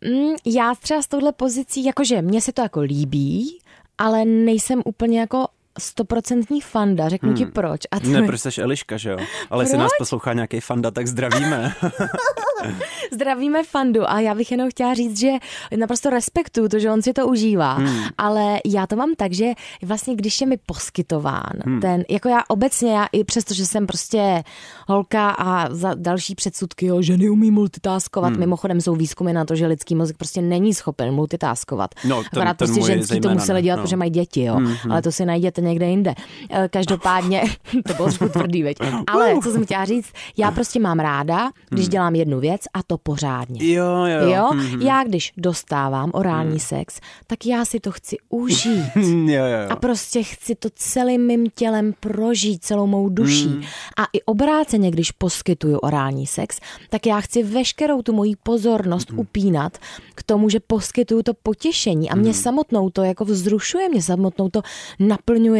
Mm, 0.03 0.35
já 0.45 0.75
třeba 0.75 1.01
s 1.01 1.07
touhle 1.07 1.31
pozicí, 1.31 1.85
jakože 1.85 2.21
mně 2.21 2.41
se 2.41 2.51
to 2.51 2.62
jako 2.62 2.79
líbí, 2.79 3.59
ale 3.97 4.25
nejsem 4.25 4.81
úplně 4.85 5.19
jako 5.19 5.47
stoprocentní 5.79 6.62
fanda, 6.62 7.10
řeknu 7.10 7.34
ti 7.34 7.46
proč. 7.46 7.82
A 7.91 7.96
Hmm. 8.05 8.13
Ne, 8.13 8.24
protože 8.24 8.51
jsi 8.51 8.62
Eliška, 8.62 8.98
že 8.98 9.10
jo? 9.10 9.17
Ale 9.50 9.63
jestli 9.63 9.77
Proč? 9.77 9.84
nás 9.84 9.91
poslouchá 10.00 10.34
nějaký 10.34 10.60
fanda, 10.60 10.91
tak 10.91 11.08
zdravíme. 11.08 11.74
Zdravíme 13.12 13.63
fandu 13.63 14.10
a 14.10 14.20
já 14.20 14.36
bych 14.36 14.51
jenom 14.51 14.70
chtěla 14.70 14.94
říct, 14.94 15.20
že 15.20 15.32
naprosto 15.77 16.10
respektuju 16.10 16.67
to, 16.70 16.79
že 16.79 16.91
on 16.91 17.01
si 17.01 17.13
to 17.13 17.27
užívá, 17.27 17.74
hmm. 17.74 18.03
ale 18.17 18.60
já 18.65 18.88
to 18.88 18.96
mám 18.96 19.15
tak, 19.17 19.34
že 19.34 19.46
vlastně 19.84 20.15
když 20.15 20.41
je 20.41 20.48
mi 20.48 20.58
poskytován 20.65 21.51
hmm. 21.65 21.79
ten, 21.82 22.03
jako 22.10 22.29
já 22.29 22.39
obecně, 22.48 22.94
já 22.94 23.05
i 23.12 23.24
přesto, 23.24 23.53
že 23.53 23.65
jsem 23.65 23.88
prostě 23.88 24.44
holka 24.88 25.29
a 25.29 25.74
za 25.74 25.94
další 25.94 26.36
předsudky, 26.36 26.86
jo, 26.86 27.01
že 27.01 27.17
neumí 27.17 27.51
multitaskovat, 27.51 28.32
hmm. 28.32 28.39
mimochodem 28.39 28.82
jsou 28.82 28.95
výzkumy 28.95 29.34
na 29.34 29.45
to, 29.45 29.56
že 29.56 29.67
lidský 29.67 29.95
mozek 29.95 30.17
prostě 30.17 30.41
není 30.41 30.73
schopen 30.73 31.12
multitaskovat. 31.13 31.95
No, 32.08 32.15
ten- 32.23 32.28
Akorát 32.34 32.58
ten 32.58 32.67
prostě 32.67 32.91
ženský 32.91 33.19
to 33.21 33.30
museli 33.30 33.62
dělat, 33.62 33.76
no. 33.78 33.84
protože 33.84 33.95
mají 33.95 34.12
děti, 34.12 34.43
jo, 34.43 34.56
hmm. 34.56 34.76
ale 34.91 35.02
to 35.02 35.12
si 35.12 35.26
najděte 35.26 35.62
někde 35.65 35.86
jinde. 35.89 36.13
Eh, 36.49 36.69
Každopádně, 36.71 37.43
to 37.88 37.93
bylo 37.93 38.08
trošku 38.08 38.30
tvrdý, 38.30 38.63
veď. 38.63 38.78
Ale 39.08 39.34
co 39.43 39.51
jsem 39.51 39.65
chtěla 39.65 39.86
říct, 39.86 40.12
já 40.38 40.51
prostě 40.51 40.80
mám 40.80 40.99
ráda, 40.99 41.51
když 41.69 41.88
dělám 41.89 42.15
jednu 42.15 42.39
věc 42.39 42.62
a 42.73 42.84
to 42.84 42.97
pořádně. 42.97 43.73
jo, 43.73 43.86
jo. 44.06 44.30
Jo, 44.30 44.49
Mhm. 44.54 44.82
já 44.82 45.04
když 45.04 45.34
dostávám 45.38 46.12
orální 46.13 46.60
sex, 46.60 46.99
tak 47.28 47.45
já 47.45 47.65
si 47.65 47.80
to 47.80 47.91
chci 47.91 48.15
užít. 48.30 48.86
jo, 48.95 49.01
jo, 49.25 49.45
jo. 49.45 49.67
A 49.69 49.75
prostě 49.75 50.23
chci 50.23 50.56
to 50.56 50.69
celým 50.75 51.28
mým 51.28 51.45
tělem 51.56 51.93
prožít, 51.99 52.63
celou 52.63 52.88
mou 52.88 53.10
duší. 53.10 53.62
A 53.97 54.04
i 54.13 54.21
obráceně, 54.21 54.91
když 54.91 55.12
poskytuju 55.12 55.78
orální 55.78 56.28
sex, 56.28 56.60
tak 56.89 57.06
já 57.06 57.21
chci 57.21 57.43
veškerou 57.43 58.01
tu 58.01 58.13
moji 58.13 58.34
pozornost 58.43 59.12
upínat 59.15 59.78
k 60.15 60.23
tomu, 60.23 60.49
že 60.49 60.60
poskytuju 60.60 61.23
to 61.23 61.34
potěšení. 61.34 62.10
A 62.10 62.15
mě 62.15 62.34
samotnou 62.34 62.89
to 62.89 63.04
jako 63.04 63.25
vzrušuje, 63.25 63.89
mě 63.89 64.01
samotnou 64.01 64.49
to 64.49 64.62
naplňuje 64.99 65.55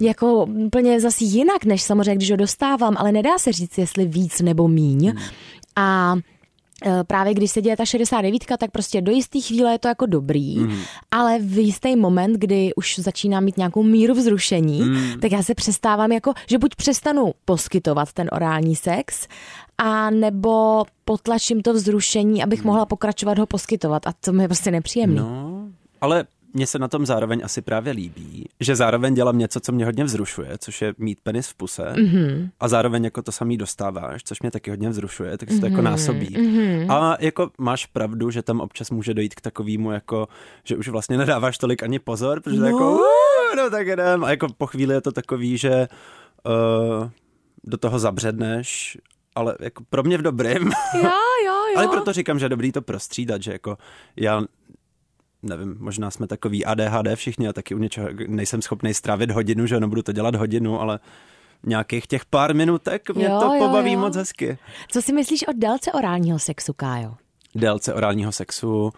jako 0.00 0.44
úplně 0.44 1.00
zase 1.00 1.24
jinak, 1.24 1.64
než 1.64 1.82
samozřejmě, 1.82 2.14
když 2.14 2.30
ho 2.30 2.36
dostávám, 2.36 2.94
ale 2.98 3.12
nedá 3.12 3.38
se 3.38 3.52
říct, 3.52 3.78
jestli 3.78 4.06
víc 4.06 4.40
nebo 4.40 4.68
míň. 4.68 5.14
A 5.76 6.14
e, 6.86 7.04
právě 7.04 7.34
když 7.34 7.50
se 7.50 7.62
děje 7.62 7.76
ta 7.76 7.84
69, 7.84 8.44
tak 8.58 8.70
prostě 8.70 9.00
do 9.00 9.12
jisté 9.12 9.40
chvíle 9.40 9.72
je 9.72 9.78
to 9.78 9.88
jako 9.88 10.06
dobrý, 10.06 10.58
mm. 10.58 10.76
ale 11.10 11.38
v 11.38 11.58
jistý 11.58 11.96
moment, 11.96 12.32
kdy 12.32 12.74
už 12.76 12.98
začínám 12.98 13.44
mít 13.44 13.56
nějakou 13.56 13.82
míru 13.82 14.14
vzrušení, 14.14 14.82
mm. 14.82 15.20
tak 15.20 15.32
já 15.32 15.42
se 15.42 15.54
přestávám 15.54 16.12
jako, 16.12 16.32
že 16.48 16.58
buď 16.58 16.74
přestanu 16.74 17.32
poskytovat 17.44 18.12
ten 18.12 18.28
orální 18.32 18.76
sex, 18.76 19.28
a 19.78 20.10
nebo 20.10 20.84
potlačím 21.04 21.62
to 21.62 21.72
vzrušení, 21.72 22.42
abych 22.42 22.64
mohla 22.64 22.86
pokračovat 22.86 23.38
ho 23.38 23.46
poskytovat 23.46 24.06
a 24.06 24.12
to 24.20 24.32
mi 24.32 24.44
je 24.44 24.48
prostě 24.48 24.70
nepříjemný. 24.70 25.16
No, 25.16 25.68
ale 26.00 26.24
mně 26.56 26.66
se 26.66 26.78
na 26.78 26.88
tom 26.88 27.06
zároveň 27.06 27.40
asi 27.44 27.62
právě 27.62 27.92
líbí, 27.92 28.48
že 28.60 28.76
zároveň 28.76 29.14
dělám 29.14 29.38
něco, 29.38 29.60
co 29.60 29.72
mě 29.72 29.84
hodně 29.84 30.04
vzrušuje, 30.04 30.58
což 30.58 30.82
je 30.82 30.94
mít 30.98 31.20
penis 31.20 31.48
v 31.48 31.54
puse 31.54 31.82
mm-hmm. 31.82 32.50
a 32.60 32.68
zároveň 32.68 33.04
jako 33.04 33.22
to 33.22 33.32
samý 33.32 33.56
dostáváš, 33.56 34.24
což 34.24 34.42
mě 34.42 34.50
taky 34.50 34.70
hodně 34.70 34.88
vzrušuje, 34.88 35.38
takže 35.38 35.54
se 35.54 35.60
to 35.60 35.66
jako 35.66 35.82
násobí. 35.82 36.28
Mm-hmm. 36.28 36.92
A 36.92 37.16
jako 37.20 37.50
máš 37.58 37.86
pravdu, 37.86 38.30
že 38.30 38.42
tam 38.42 38.60
občas 38.60 38.90
může 38.90 39.14
dojít 39.14 39.34
k 39.34 39.40
takovému 39.40 39.90
jako, 39.92 40.28
že 40.64 40.76
už 40.76 40.88
vlastně 40.88 41.18
nedáváš 41.18 41.58
tolik 41.58 41.82
ani 41.82 41.98
pozor, 41.98 42.40
protože 42.40 42.60
no. 42.60 42.66
jako, 42.66 42.92
"Uh, 42.92 43.56
no 43.56 43.70
tak 43.70 43.86
jdem 43.86 44.24
a 44.24 44.30
jako 44.30 44.46
po 44.58 44.66
chvíli 44.66 44.94
je 44.94 45.00
to 45.00 45.12
takový, 45.12 45.58
že 45.58 45.88
uh, 46.46 47.10
do 47.64 47.76
toho 47.76 47.98
zabředneš, 47.98 48.98
ale 49.34 49.56
jako 49.60 49.84
pro 49.90 50.02
mě 50.02 50.18
v 50.18 50.22
dobrým. 50.22 50.72
Jo, 50.94 51.02
jo, 51.02 51.12
jo. 51.46 51.76
Ale 51.76 51.88
proto 51.88 52.12
říkám, 52.12 52.38
že 52.38 52.44
je 52.44 52.48
dobrý 52.48 52.72
to 52.72 52.82
prostřídat, 52.82 53.42
že 53.42 53.52
jako 53.52 53.78
já 54.16 54.42
nevím, 55.46 55.76
možná 55.78 56.10
jsme 56.10 56.26
takový 56.26 56.64
ADHD 56.64 57.14
všichni 57.14 57.48
a 57.48 57.52
taky 57.52 57.74
u 57.74 57.78
něčeho 57.78 58.08
nejsem 58.26 58.62
schopný 58.62 58.94
strávit 58.94 59.30
hodinu, 59.30 59.66
že 59.66 59.80
nebudu 59.80 60.02
to 60.02 60.12
dělat 60.12 60.34
hodinu, 60.34 60.80
ale 60.80 60.98
nějakých 61.66 62.06
těch 62.06 62.24
pár 62.24 62.54
minutek 62.54 63.10
mě 63.14 63.24
Jo, 63.24 63.38
to 63.40 63.54
jo, 63.54 63.66
pobaví 63.66 63.92
jo. 63.92 64.00
moc 64.00 64.16
hezky. 64.16 64.58
Co 64.90 65.02
si 65.02 65.12
myslíš 65.12 65.48
o 65.48 65.52
délce 65.54 65.92
orálního 65.92 66.38
sexu, 66.38 66.72
Kájo? 66.72 67.14
Délce 67.54 67.94
orálního 67.94 68.32
sexu, 68.32 68.90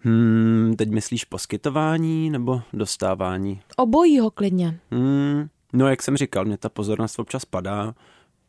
hmm, 0.00 0.74
teď 0.78 0.90
myslíš 0.90 1.24
poskytování 1.24 2.30
nebo 2.30 2.62
dostávání? 2.72 3.60
Obojího 3.76 4.30
klidně. 4.30 4.78
Hmm, 4.90 5.46
no 5.72 5.88
jak 5.88 6.02
jsem 6.02 6.16
říkal, 6.16 6.44
mě 6.44 6.56
ta 6.58 6.68
pozornost 6.68 7.18
občas 7.18 7.44
padá, 7.44 7.94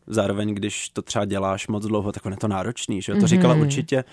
zároveň 0.07 0.53
když 0.55 0.89
to 0.89 1.01
třeba 1.01 1.25
děláš 1.25 1.67
moc 1.67 1.85
dlouho, 1.85 2.11
tak 2.11 2.25
on 2.25 2.31
je 2.31 2.37
to 2.37 2.47
náročný, 2.47 3.01
že? 3.01 3.15
To 3.15 3.27
říkala 3.27 3.53
určitě, 3.55 4.03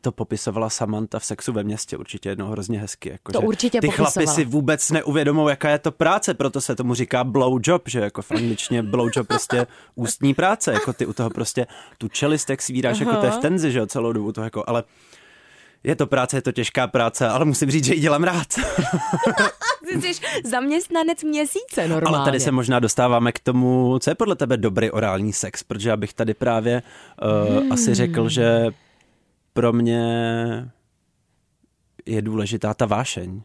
to 0.00 0.12
popisovala 0.12 0.70
Samantha 0.70 1.18
v 1.18 1.24
Sexu 1.24 1.52
ve 1.52 1.64
městě 1.64 1.96
určitě 1.96 2.28
jednou 2.28 2.46
hrozně 2.46 2.78
hezky. 2.80 3.08
Jako, 3.08 3.32
To 3.32 3.40
že 3.40 3.46
určitě 3.46 3.80
Ty 3.80 3.88
chlapi 3.88 4.12
popisovala. 4.12 4.34
si 4.34 4.44
vůbec 4.44 4.90
neuvědomou, 4.90 5.48
jaká 5.48 5.70
je 5.70 5.78
to 5.78 5.92
práce, 5.92 6.34
proto 6.34 6.60
se 6.60 6.76
tomu 6.76 6.94
říká 6.94 7.24
blowjob, 7.24 7.88
že 7.88 8.00
jako 8.00 8.22
v 8.22 8.30
angličtině 8.30 8.82
blowjob 8.82 9.26
prostě 9.26 9.66
ústní 9.94 10.34
práce, 10.34 10.72
jako 10.72 10.92
ty 10.92 11.06
u 11.06 11.12
toho 11.12 11.30
prostě 11.30 11.66
tu 11.98 12.08
čelist, 12.08 12.50
jak 12.50 12.62
svíráš, 12.62 13.00
jako 13.00 13.16
to 13.16 13.24
je 13.26 13.32
v 13.32 13.38
tenzi, 13.38 13.72
že 13.72 13.78
jo, 13.78 13.86
celou 13.86 14.12
dobu 14.12 14.32
to 14.32 14.42
jako, 14.42 14.64
ale 14.66 14.84
je 15.84 15.96
to 15.96 16.06
práce, 16.06 16.36
je 16.36 16.42
to 16.42 16.52
těžká 16.52 16.86
práce, 16.86 17.28
ale 17.28 17.44
musím 17.44 17.70
říct, 17.70 17.84
že 17.84 17.94
ji 17.94 18.00
dělám 18.00 18.24
rád. 18.24 18.46
Ty 19.88 20.02
jsi 20.02 20.20
zaměstnanec 20.44 21.22
měsíce 21.22 21.88
normálně. 21.88 22.16
Ale 22.16 22.24
tady 22.24 22.40
se 22.40 22.52
možná 22.52 22.80
dostáváme 22.80 23.32
k 23.32 23.40
tomu, 23.40 23.98
co 23.98 24.10
je 24.10 24.14
podle 24.14 24.36
tebe 24.36 24.56
dobrý 24.56 24.90
orální 24.90 25.32
sex, 25.32 25.62
protože 25.62 25.88
já 25.88 25.96
bych 25.96 26.12
tady 26.14 26.34
právě 26.34 26.82
uh, 27.52 27.58
hmm. 27.58 27.72
asi 27.72 27.94
řekl, 27.94 28.28
že 28.28 28.66
pro 29.52 29.72
mě 29.72 30.02
je 32.06 32.22
důležitá 32.22 32.74
ta 32.74 32.86
vášeň. 32.86 33.42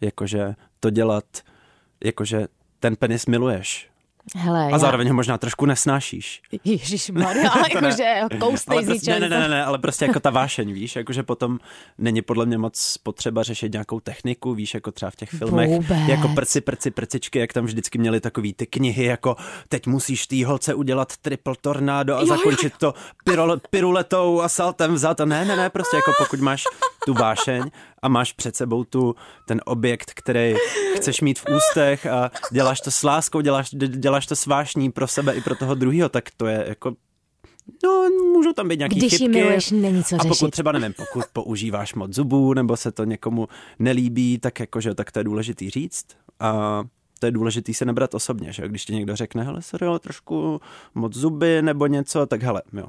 Jakože 0.00 0.54
to 0.80 0.90
dělat, 0.90 1.24
jakože 2.04 2.46
ten 2.80 2.96
penis 2.96 3.26
miluješ. 3.26 3.91
Hele, 4.36 4.68
A 4.72 4.78
zároveň 4.78 5.08
ho 5.08 5.14
možná 5.14 5.38
trošku 5.38 5.66
nesnášíš. 5.66 6.42
Ježíš 6.64 7.10
Maria, 7.14 7.50
ale 7.50 7.64
jakože 7.74 8.20
z 8.56 8.64
prostě, 8.64 9.20
ne, 9.20 9.28
ne, 9.28 9.40
ne, 9.40 9.48
ne, 9.48 9.64
ale 9.64 9.78
prostě 9.78 10.04
jako 10.04 10.20
ta 10.20 10.30
vášeň, 10.30 10.72
víš, 10.72 10.96
jakože 10.96 11.22
potom 11.22 11.58
není 11.98 12.22
podle 12.22 12.46
mě 12.46 12.58
moc 12.58 12.96
potřeba 13.02 13.42
řešit 13.42 13.72
nějakou 13.72 14.00
techniku, 14.00 14.54
víš, 14.54 14.74
jako 14.74 14.92
třeba 14.92 15.10
v 15.10 15.16
těch 15.16 15.30
filmech, 15.30 15.68
Vůbec. 15.68 15.98
jako 16.08 16.28
prci, 16.28 16.60
prci, 16.60 16.90
prcičky, 16.90 17.38
jak 17.38 17.52
tam 17.52 17.64
vždycky 17.64 17.98
měli 17.98 18.20
takový 18.20 18.54
ty 18.54 18.66
knihy, 18.66 19.04
jako 19.04 19.36
teď 19.68 19.86
musíš 19.86 20.26
tý 20.26 20.44
holce 20.44 20.74
udělat 20.74 21.16
triple 21.16 21.54
tornádo 21.60 22.16
a 22.16 22.20
Jo, 22.20 22.26
jo, 22.26 22.36
zakončit 22.36 22.72
to 22.78 22.94
pirole, 23.24 23.60
piruletou 23.70 24.40
a 24.40 24.48
saltem 24.48 24.94
vzad 24.94 25.20
a 25.20 25.24
ne, 25.24 25.44
ne, 25.44 25.56
ne, 25.56 25.70
prostě 25.70 25.96
jako 25.96 26.12
pokud 26.18 26.40
máš 26.40 26.64
tu 27.06 27.14
vášeň 27.14 27.70
a 28.02 28.08
máš 28.08 28.32
před 28.32 28.56
sebou 28.56 28.84
tu, 28.84 29.14
ten 29.48 29.60
objekt, 29.64 30.12
který 30.14 30.54
chceš 30.96 31.20
mít 31.20 31.38
v 31.38 31.44
ústech 31.56 32.06
a 32.06 32.30
děláš 32.52 32.80
to 32.80 32.90
s 32.90 33.02
láskou, 33.02 33.40
děláš, 33.40 33.70
děláš 33.70 34.26
to 34.26 34.36
s 34.36 34.46
vášní 34.46 34.92
pro 34.92 35.06
sebe 35.08 35.34
i 35.34 35.40
pro 35.40 35.54
toho 35.56 35.74
druhého, 35.74 36.08
tak 36.08 36.24
to 36.36 36.46
je 36.46 36.64
jako 36.68 36.92
No, 37.84 38.08
můžou 38.32 38.52
tam 38.52 38.68
být 38.68 38.78
nějaký 38.78 38.96
Když 38.98 39.12
chybky. 39.12 39.28
miluješ, 39.28 39.70
není 39.70 40.04
co 40.04 40.14
A 40.16 40.18
pokud 40.18 40.34
řešit. 40.34 40.50
třeba, 40.50 40.72
nevím, 40.72 40.92
pokud 40.92 41.24
používáš 41.32 41.94
moc 41.94 42.12
zubů, 42.14 42.54
nebo 42.54 42.76
se 42.76 42.92
to 42.92 43.04
někomu 43.04 43.48
nelíbí, 43.78 44.38
tak 44.38 44.60
jakože, 44.60 44.94
tak 44.94 45.12
to 45.12 45.20
je 45.20 45.24
důležitý 45.24 45.70
říct. 45.70 46.06
A 46.40 46.82
to 47.18 47.26
je 47.26 47.32
důležitý 47.32 47.74
se 47.74 47.84
nebrat 47.84 48.14
osobně, 48.14 48.52
že 48.52 48.62
jo? 48.62 48.68
když 48.68 48.84
ti 48.84 48.92
někdo 48.94 49.16
řekne, 49.16 49.42
hele, 49.44 49.62
sorry, 49.62 49.86
ale 49.86 49.98
trošku 49.98 50.60
moc 50.94 51.14
zuby 51.14 51.62
nebo 51.62 51.86
něco, 51.86 52.26
tak 52.26 52.42
hele, 52.42 52.62
jo. 52.72 52.86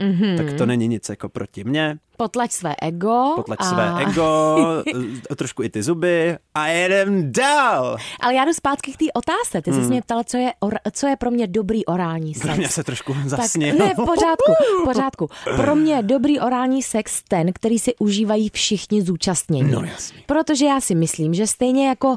Mhm. 0.00 0.12
Mm-hmm. 0.22 0.36
Tak 0.36 0.52
to 0.58 0.66
není 0.66 0.88
nic 0.88 1.08
jako 1.08 1.28
proti 1.28 1.64
mně, 1.64 1.98
Potlač 2.18 2.50
své 2.52 2.74
ego. 2.82 3.32
potlač 3.36 3.58
a... 3.60 3.64
své 3.64 3.94
ego, 4.04 4.56
trošku 5.36 5.62
i 5.62 5.68
ty 5.68 5.82
zuby 5.82 6.36
a 6.54 6.66
jedem 6.66 7.32
dál. 7.32 7.96
Ale 8.20 8.34
já 8.34 8.44
jdu 8.44 8.52
zpátky 8.52 8.92
k 8.92 8.96
té 8.96 9.04
otázce. 9.14 9.62
Ty 9.62 9.72
jsi 9.72 9.78
Hmm. 9.80 9.88
mě 9.88 10.02
ptala, 10.02 10.24
co 10.24 10.36
je, 10.36 10.52
or, 10.60 10.74
co 10.92 11.06
je 11.06 11.16
pro 11.16 11.30
mě 11.30 11.46
dobrý 11.46 11.86
orální 11.86 12.32
Pro 12.32 12.54
mě 12.56 12.62
sex. 12.64 12.74
se 12.74 12.84
trošku 12.84 13.14
Tak, 13.14 13.24
zasněl. 13.26 13.76
ne, 13.78 13.92
v 13.92 13.96
pořádku, 13.96 14.52
v 14.82 14.84
pořádku. 14.84 15.28
Pro 15.56 15.76
mě 15.76 15.94
je 15.94 16.02
dobrý 16.02 16.40
orální 16.40 16.82
sex 16.82 17.22
ten, 17.28 17.52
který 17.52 17.78
si 17.78 17.94
užívají 17.98 18.48
všichni 18.48 19.02
zúčastnění. 19.02 19.70
No 19.70 19.80
jasný. 19.82 20.18
Protože 20.26 20.66
já 20.66 20.80
si 20.80 20.94
myslím, 20.94 21.34
že 21.34 21.46
stejně 21.46 21.88
jako 21.88 22.08
uh, 22.08 22.16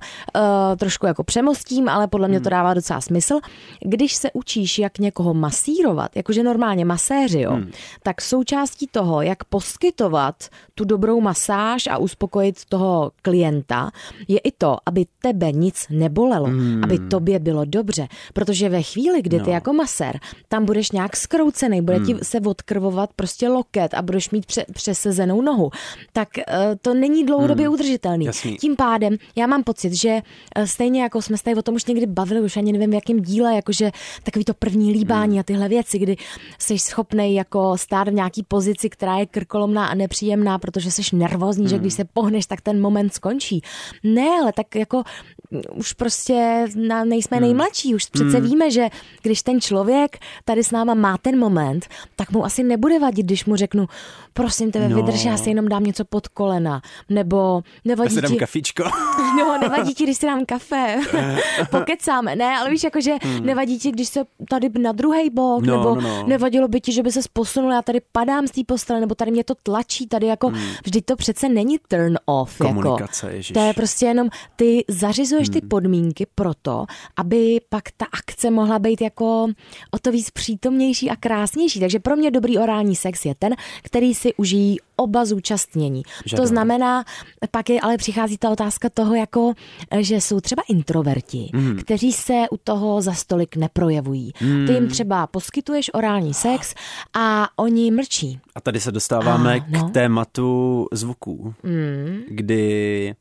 trošku 0.78 1.06
jako 1.06 1.24
přemostím, 1.24 1.90
ale 1.90 2.08
podle 2.08 2.26
Hmm. 2.28 2.32
mě 2.32 2.42
to 2.42 2.50
dává 2.50 2.74
docela 2.74 3.02
smysl, 3.02 3.40
když 3.86 4.14
se 4.16 4.30
učíš, 4.34 4.80
jak 4.80 4.98
někoho 5.00 5.34
masírovat, 5.34 6.16
jakože 6.16 6.44
normálně 6.44 6.86
maséři, 6.86 7.42
jo, 7.42 7.52
Hmm. 7.52 7.69
Tak 8.04 8.22
součástí 8.22 8.88
toho, 8.92 9.22
jak 9.22 9.44
poskytovat 9.44 10.36
tu 10.76 10.86
dobrou 10.86 11.22
masáž 11.22 11.88
a 11.88 11.98
uspokojit 11.98 12.66
toho 12.70 13.12
klienta, 13.22 13.92
je 14.28 14.38
i 14.40 14.52
to, 14.52 14.78
aby 14.86 15.06
tebe 15.22 15.52
nic 15.52 15.86
nebolelo, 15.90 16.46
Hmm. 16.46 16.84
aby 16.84 17.00
tobě 17.00 17.40
bylo 17.40 17.66
dobře. 17.66 18.08
Protože 18.34 18.70
ve 18.70 18.82
chvíli, 18.82 19.22
kdy 19.22 19.40
ty 19.40 19.50
No. 19.50 19.54
jako 19.54 19.74
masér, 19.74 20.20
tam 20.48 20.66
budeš 20.66 20.92
nějak 20.92 21.16
skroucený, 21.16 21.82
bude 21.82 22.00
ti 22.00 22.16
se 22.24 22.40
odkrvovat 22.40 23.10
prostě 23.16 23.50
loket 23.50 23.94
a 23.94 24.02
budeš 24.02 24.30
mít 24.30 24.46
pře- 24.46 24.66
přesezenou 24.74 25.42
nohu, 25.42 25.72
tak 26.14 26.30
eh, 26.38 26.44
to 26.82 26.94
není 26.94 27.26
dlouhodobě 27.26 27.70
udržitelný. 27.70 28.26
Jasný. 28.26 28.58
Tím 28.58 28.76
pádem 28.76 29.18
já 29.36 29.48
mám 29.48 29.64
pocit, 29.64 29.94
že 29.94 30.22
eh, 30.56 30.68
stejně 30.68 31.02
jako 31.02 31.22
jsme 31.22 31.38
se 31.38 31.44
tady 31.44 31.56
o 31.56 31.62
tom 31.62 31.76
už 31.76 31.86
někdy 31.86 32.06
bavili, 32.06 32.42
už 32.42 32.58
ani 32.58 32.72
nevím 32.72 32.92
v 32.92 32.94
jakém 32.94 33.20
díle, 33.22 33.56
jakože 33.56 33.92
takový 34.24 34.46
to 34.46 34.54
první 34.54 34.92
líbání 34.92 35.40
a 35.40 35.44
tyhle 35.44 35.68
věci, 35.70 36.00
kdy 36.00 36.16
jsi 36.60 36.80
schopný 36.80 37.36
jako 37.36 37.59
stát 37.76 38.08
v 38.08 38.14
nějaký 38.14 38.44
pozici, 38.44 38.90
která 38.90 39.18
je 39.18 39.26
krkolomná 39.26 39.86
a 39.88 39.96
nepříjemná, 39.96 40.60
protože 40.60 40.92
jsi 40.92 41.02
nervózní, 41.16 41.68
že 41.70 41.78
když 41.80 41.94
se 41.94 42.06
pohneš, 42.14 42.46
tak 42.46 42.62
ten 42.62 42.82
moment 42.82 43.14
skončí. 43.14 43.62
Ne, 44.04 44.28
ale 44.42 44.54
tak 44.54 44.76
jako 44.76 45.04
mm, 45.52 45.62
už 45.76 45.94
prostě 45.94 46.66
na, 46.76 47.04
nejsme 47.04 47.40
nejmladší, 47.40 47.96
už 47.96 48.06
přece 48.06 48.42
víme, 48.42 48.72
že 48.72 48.88
když 49.22 49.42
ten 49.42 49.62
člověk 49.62 50.18
tady 50.46 50.64
s 50.64 50.72
náma 50.72 50.94
má 50.94 51.18
ten 51.18 51.40
moment, 51.40 51.88
tak 52.16 52.32
mu 52.32 52.46
asi 52.46 52.64
nebude 52.64 53.00
vadit, 53.00 53.26
když 53.26 53.46
mu 53.46 53.56
řeknu, 53.56 53.86
prosím 54.34 54.72
tebe, 54.72 54.90
No. 54.90 54.96
vydrž, 54.96 55.24
já 55.26 55.38
si 55.38 55.50
jenom 55.50 55.68
dám 55.68 55.84
něco 55.84 56.06
pod 56.06 56.28
kolena, 56.28 56.82
nebo 57.10 57.62
Já 57.66 57.90
nevadí 57.90 58.16
si 58.16 58.22
dám 58.22 58.32
ti... 58.32 58.38
kafičko. 58.38 58.84
No, 59.40 59.58
nevadí 59.62 59.94
ti, 59.94 60.04
když 60.04 60.18
si 60.18 60.26
dám 60.26 60.46
kafe, 60.46 61.00
pokecáme, 61.72 62.36
ne, 62.36 62.58
ale 62.58 62.70
víš, 62.70 62.84
jakože 62.84 63.12
nevadí 63.42 63.80
ti, 63.80 63.92
když 63.92 64.08
se 64.08 64.24
tady 64.50 64.70
na 64.82 64.92
druhý 64.92 65.30
bok, 65.30 65.60
Hmm. 65.60 65.68
No, 65.70 65.78
nebo 65.78 65.96
no, 65.96 66.02
no. 66.02 66.28
nevadilo 66.28 66.68
by 66.68 66.82
ti, 66.82 66.92
že 66.94 67.04
by 67.04 67.12
se 67.12 67.22
posunul, 67.50 67.72
já 67.72 67.82
tady 67.82 68.02
padám 68.12 68.48
z 68.48 68.52
té 68.52 68.62
postele, 68.68 69.00
nebo 69.00 69.16
tady 69.16 69.32
mě 69.32 69.44
to 69.44 69.56
tlačí, 69.64 70.08
tady 70.08 70.28
jako, 70.28 70.52
vždyť 70.86 71.06
to 71.06 71.16
přece 71.16 71.50
není 71.50 71.78
turn 71.88 72.16
off, 72.26 72.60
jako. 72.60 72.74
Hmm. 72.74 72.84
Komunikace, 72.84 73.32
ježiš. 73.32 73.54
To 73.54 73.60
je 73.60 73.74
prostě 73.74 74.06
jenom, 74.06 74.30
ty 74.56 74.86
zařizuješ 74.88 75.50
ty 75.50 75.62
podmínky 75.62 76.28
pro 76.36 76.54
to, 76.62 76.86
aby 77.18 77.62
pak 77.70 77.84
ta 77.98 78.06
akce 78.12 78.50
mohla 78.50 78.80
být 78.80 79.02
jako 79.02 79.48
o 79.92 80.00
to 80.02 80.12
víc 80.12 80.30
přítomnější 80.30 81.10
a 81.10 81.16
krásnější. 81.16 81.80
Takže 81.80 82.00
pro 82.00 82.16
mě 82.16 82.32
dobrý 82.32 82.58
orální 82.58 82.96
sex 82.96 83.26
je 83.26 83.36
ten, 83.36 83.56
který 83.84 84.14
si 84.14 84.34
užijí 84.34 84.78
oba 85.00 85.26
zúčastnění. 85.26 86.04
Žadou. 86.26 86.44
To 86.44 86.48
znamená, 86.48 87.04
pak 87.52 87.70
je 87.70 87.82
ale 87.82 87.98
přichází 87.98 88.38
ta 88.38 88.50
otázka 88.50 88.90
toho, 88.90 89.16
jako, 89.16 89.54
že 90.00 90.22
jsou 90.22 90.40
třeba 90.40 90.64
introverti, 90.70 91.50
mm. 91.54 91.78
kteří 91.78 92.14
se 92.14 92.46
u 92.52 92.58
toho 92.58 93.02
za 93.02 93.14
stolik 93.14 93.56
neprojevují. 93.56 94.32
Mm. 94.42 94.68
Ty 94.68 94.74
jim 94.74 94.88
třeba 94.88 95.28
poskytuješ 95.28 95.94
orální 95.94 96.34
sex 96.34 96.76
a 97.14 97.48
oni 97.56 97.92
mlčí. 97.92 98.40
A 98.56 98.62
tady 98.62 98.80
se 98.80 98.92
dostáváme 98.92 99.56
A, 99.56 99.66
no. 99.70 99.90
k 99.90 99.94
tématu 99.94 100.88
zvuků, 100.92 101.54
mm. 101.64 102.22
kdy, 102.30 103.16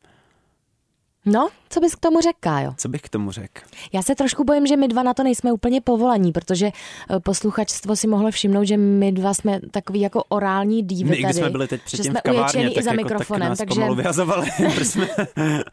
No, 1.32 1.48
co 1.70 1.80
bys 1.80 1.94
k 1.94 2.00
tomu 2.00 2.20
řekl, 2.20 2.38
Kájo? 2.40 2.74
co 2.76 2.88
bych 2.88 3.00
k 3.00 3.08
tomu 3.08 3.30
řekl? 3.30 3.62
Já 3.92 4.02
se 4.02 4.14
trošku 4.14 4.44
bojím, 4.44 4.66
že 4.66 4.76
my 4.76 4.88
dva 4.88 5.02
na 5.02 5.14
to 5.14 5.22
nejsme 5.22 5.52
úplně 5.52 5.80
povolaní, 5.80 6.32
protože 6.32 6.66
eh, 6.66 7.20
posluchačstvo 7.20 7.96
si 7.96 8.06
mohlo 8.06 8.30
všimnout, 8.30 8.64
že 8.64 8.76
my 8.76 9.12
dva 9.12 9.34
jsme 9.34 9.60
takový 9.70 10.00
jako 10.00 10.24
orální 10.28 10.82
dívy 10.82 11.10
My, 11.10 11.16
když 11.16 11.22
tady. 11.22 11.34
jsme 11.34 11.50
byli 11.50 11.68
teď 11.68 11.80
že 11.80 11.84
předtím 11.86 12.12
jsme 12.12 12.20
v 12.20 12.22
kavárně, 12.22 12.70
tak, 12.70 12.76
i 12.76 12.82
za 12.82 12.90
jako, 12.90 13.02
mikrofonem, 13.02 13.56
tak 13.56 13.68
nás 13.68 13.76
takže, 13.76 13.94
vyhazovali. 13.94 14.48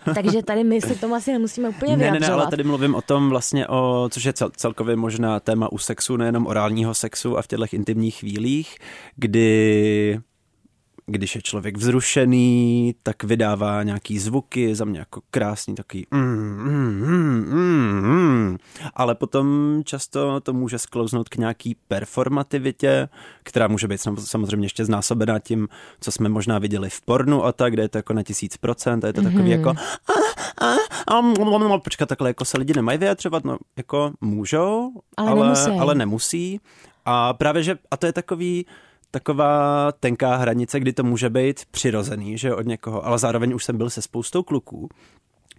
takže 0.16 0.44
tady 0.44 0.64
my 0.64 0.82
se 0.82 0.96
k 0.96 1.00
tomu 1.00 1.16
asi 1.16 1.32
nemusíme 1.32 1.70
úplně 1.70 1.98
ne, 1.98 2.04
ne, 2.06 2.12
vyjadřovat. 2.12 2.38
ne, 2.38 2.42
ale 2.44 2.52
tady 2.52 2.64
mluvím 2.64 2.96
o 2.96 3.02
tom 3.02 3.30
vlastně, 3.30 3.68
o, 3.68 4.10
což 4.12 4.24
je 4.24 4.34
cel, 4.34 4.50
celkově 4.58 4.96
možná 4.96 5.40
téma 5.40 5.72
u 5.72 5.78
sexu, 5.78 6.18
nejenom 6.18 6.48
orálního 6.48 6.94
sexu 6.94 7.38
a 7.38 7.42
v 7.42 7.48
těchto 7.48 7.66
intimních 7.72 8.16
chvílích, 8.16 8.78
kdy 9.16 10.20
když 11.08 11.36
je 11.36 11.42
člověk 11.42 11.78
vzrušený, 11.78 12.96
tak 13.04 13.24
vydává 13.24 13.84
nějaký 13.84 14.20
zvuky, 14.20 14.76
za 14.76 14.86
mě 14.86 15.00
jako 15.00 15.22
krásný 15.32 15.76
takový 15.76 16.08
mm, 16.12 16.22
mm, 16.22 17.06
mm, 17.06 17.46
mm, 17.52 18.02
mm. 18.02 18.58
ale 18.94 19.16
potom 19.16 19.82
často 19.86 20.40
to 20.40 20.54
může 20.54 20.80
sklouznout 20.80 21.30
k 21.30 21.36
nějaký 21.36 21.76
performativitě, 21.88 23.10
která 23.44 23.68
může 23.68 23.88
být 23.88 24.02
sam- 24.02 24.18
samozřejmě 24.18 24.66
ještě 24.66 24.86
znásobená 24.86 25.40
tím, 25.40 25.68
co 26.02 26.12
jsme 26.12 26.30
možná 26.30 26.60
viděli 26.60 26.90
v 26.90 27.02
pornu 27.02 27.46
a 27.46 27.52
tak, 27.52 27.74
kde 27.74 27.84
je 27.84 27.90
to 27.90 27.98
jako 27.98 28.14
na 28.14 28.24
tisíc 28.24 28.58
procent 28.58 29.04
a 29.04 29.08
je 29.08 29.14
to 29.14 29.22
takový 29.22 29.50
jako 29.50 29.70
a, 29.70 29.76
a, 30.66 31.18
a, 31.18 31.78
počkat, 31.78 32.10
takhle 32.10 32.30
jako 32.30 32.46
se 32.46 32.58
lidi 32.58 32.74
nemají 32.74 32.98
vyjadřovat, 32.98 33.44
no 33.44 33.58
jako 33.78 34.12
můžou, 34.22 34.92
Ale 35.18 35.32
ale, 35.32 35.44
nemusí. 35.44 35.72
ale 35.72 35.96
nemusí. 35.96 36.60
A 37.06 37.34
právě, 37.34 37.64
že, 37.64 37.78
a 37.92 37.98
to 37.98 38.06
je 38.06 38.14
takový, 38.14 38.66
taková 39.16 39.92
tenká 39.92 40.36
hranice, 40.36 40.80
kdy 40.80 40.94
to 40.94 41.04
může 41.04 41.30
být 41.30 41.66
přirozený, 41.72 42.38
že 42.38 42.56
od 42.56 42.66
někoho, 42.66 43.06
ale 43.06 43.20
zároveň 43.20 43.54
už 43.54 43.64
jsem 43.64 43.78
byl 43.78 43.90
se 43.90 44.02
spoustou 44.02 44.44
kluků, 44.44 44.90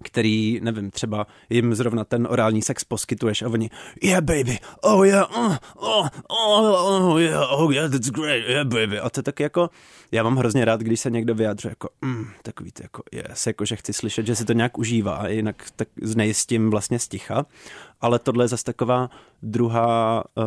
který, 0.03 0.61
nevím, 0.63 0.91
třeba 0.91 1.27
jim 1.51 1.75
zrovna 1.75 2.05
ten 2.05 2.27
orální 2.31 2.63
sex 2.63 2.85
poskytuješ 2.85 3.43
a 3.43 3.49
oni, 3.49 3.71
yeah 4.03 4.25
baby, 4.25 4.59
oh 4.83 5.07
yeah, 5.07 5.37
oh, 5.37 5.57
oh, 5.77 6.09
oh, 6.29 7.13
oh 7.13 7.21
yeah, 7.21 7.47
oh 7.51 7.73
yeah, 7.73 7.91
that's 7.91 8.11
great, 8.11 8.45
yeah 8.49 8.67
baby. 8.67 8.99
A 8.99 9.11
to 9.11 9.19
je 9.19 9.23
taky 9.23 9.43
jako, 9.43 9.71
já 10.13 10.23
mám 10.23 10.37
hrozně 10.37 10.65
rád, 10.65 10.81
když 10.81 11.01
se 11.01 11.11
někdo 11.11 11.35
vyjádřuje 11.35 11.71
jako, 11.71 11.89
mm, 12.03 12.27
takový 12.43 12.73
to 12.73 12.83
jako 12.83 13.03
yes, 13.13 13.47
jako 13.47 13.65
že 13.65 13.77
chci 13.77 13.93
slyšet, 13.93 14.27
že 14.27 14.37
si 14.37 14.45
to 14.45 14.53
nějak 14.53 14.79
užívá 14.79 15.29
jinak 15.29 15.65
tak 15.77 15.89
znejistím 16.03 16.71
vlastně 16.71 16.99
sticha, 16.99 17.47
ale 18.01 18.19
tohle 18.19 18.45
je 18.45 18.49
zase 18.49 18.65
taková 18.65 19.11
druhá 19.43 20.25
uh, 20.35 20.45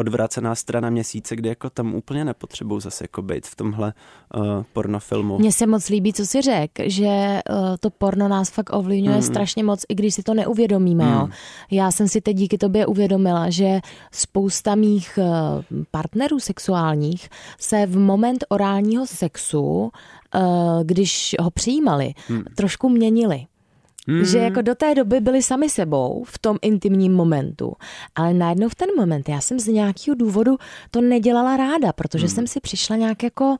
odvrácená 0.00 0.54
strana 0.54 0.90
měsíce, 0.90 1.36
kdy 1.36 1.48
jako 1.48 1.70
tam 1.70 1.94
úplně 1.94 2.24
nepotřebují 2.24 2.80
zase 2.80 3.04
jako 3.04 3.22
být 3.22 3.46
v 3.46 3.56
tomhle 3.56 3.92
uh, 4.36 4.62
pornofilmu. 4.72 5.38
Mně 5.38 5.52
se 5.52 5.66
moc 5.66 5.88
líbí, 5.88 6.12
co 6.12 6.26
si 6.26 6.40
řekl, 6.42 6.82
že 6.86 7.40
uh, 7.50 7.56
to 7.80 7.90
porno 7.90 8.28
nás 8.28 8.50
fakt 8.50 8.72
ovlivňuje 8.72 9.16
mm. 9.16 9.22
strašně 9.22 9.64
moc, 9.64 9.84
i 9.88 9.94
když 9.94 10.14
si 10.14 10.22
to 10.22 10.34
neuvědomíme. 10.34 11.04
Mm. 11.04 11.12
Jo. 11.12 11.28
Já 11.70 11.90
jsem 11.90 12.08
si 12.08 12.20
teď 12.20 12.36
díky 12.36 12.58
tobě 12.58 12.86
uvědomila, 12.86 13.50
že 13.50 13.80
spousta 14.12 14.74
mých 14.74 15.18
uh, 15.18 15.62
partnerů 15.90 16.40
sexuálních 16.40 17.28
se 17.58 17.86
v 17.86 17.98
moment 17.98 18.44
orálního 18.48 19.06
sexu, 19.06 19.60
uh, 19.60 19.90
když 20.82 21.36
ho 21.40 21.50
přijímali, 21.50 22.14
mm. 22.28 22.42
trošku 22.56 22.88
měnili. 22.88 23.46
Mm. 24.10 24.24
Že 24.24 24.38
jako 24.38 24.62
do 24.62 24.74
té 24.74 24.94
doby 24.94 25.20
byli 25.20 25.42
sami 25.42 25.68
sebou 25.68 26.24
v 26.26 26.38
tom 26.38 26.56
intimním 26.62 27.12
momentu. 27.12 27.72
Ale 28.14 28.34
najednou 28.34 28.68
v 28.68 28.74
ten 28.74 28.88
moment, 28.96 29.28
já 29.28 29.40
jsem 29.40 29.60
z 29.60 29.66
nějakého 29.66 30.14
důvodu 30.14 30.56
to 30.90 31.00
nedělala 31.00 31.56
ráda, 31.56 31.92
protože 31.92 32.24
mm. 32.24 32.28
jsem 32.28 32.46
si 32.46 32.60
přišla 32.60 32.96
nějak 32.96 33.22
jako 33.22 33.56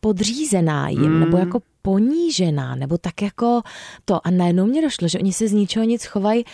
podřízená 0.00 0.88
jim, 0.88 1.12
mm. 1.12 1.20
nebo 1.20 1.36
jako 1.36 1.60
ponížená, 1.82 2.74
nebo 2.74 2.98
tak 2.98 3.22
jako 3.22 3.62
to. 4.04 4.26
A 4.26 4.30
najednou 4.30 4.66
mě 4.66 4.82
došlo, 4.82 5.08
že 5.08 5.18
oni 5.18 5.32
se 5.32 5.48
z 5.48 5.52
ničeho 5.52 5.84
nic 5.84 6.04
chovají 6.04 6.44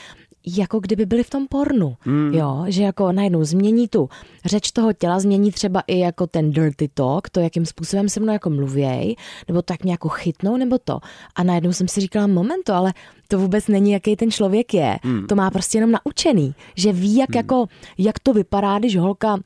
jako 0.46 0.80
kdyby 0.80 1.06
byli 1.06 1.22
v 1.22 1.30
tom 1.30 1.46
pornu, 1.46 1.96
mm. 2.04 2.34
jo, 2.34 2.64
že 2.66 2.82
jako 2.82 3.12
najednou 3.12 3.44
změní 3.44 3.88
tu 3.88 4.08
řeč 4.44 4.70
toho 4.70 4.92
těla, 4.92 5.18
změní 5.18 5.52
třeba 5.52 5.82
i 5.86 5.98
jako 5.98 6.26
ten 6.26 6.50
dirty 6.50 6.88
talk, 6.94 7.30
to 7.30 7.40
jakým 7.40 7.66
způsobem 7.66 8.08
se 8.08 8.20
mnou 8.20 8.32
jako 8.32 8.50
mluvěj, 8.50 9.16
nebo 9.48 9.62
tak 9.62 9.82
mě 9.82 9.92
jako 9.92 10.08
chytnou, 10.08 10.56
nebo 10.56 10.78
to. 10.78 11.00
A 11.34 11.42
najednou 11.42 11.72
jsem 11.72 11.88
si 11.88 12.00
říkala, 12.00 12.26
momento, 12.26 12.74
ale 12.74 12.92
to 13.28 13.38
vůbec 13.38 13.68
není, 13.68 13.92
jaký 13.92 14.16
ten 14.16 14.30
člověk 14.30 14.74
je. 14.74 14.98
Mm. 15.04 15.26
To 15.26 15.34
má 15.34 15.50
prostě 15.50 15.78
jenom 15.78 15.92
naučený, 16.04 16.54
že 16.76 16.92
ví, 16.92 17.16
jak, 17.16 17.30
mm. 17.30 17.36
jako, 17.36 17.66
jak 17.98 18.18
to 18.18 18.32
vypadá, 18.32 18.78
když 18.78 18.96
holka 18.96 19.38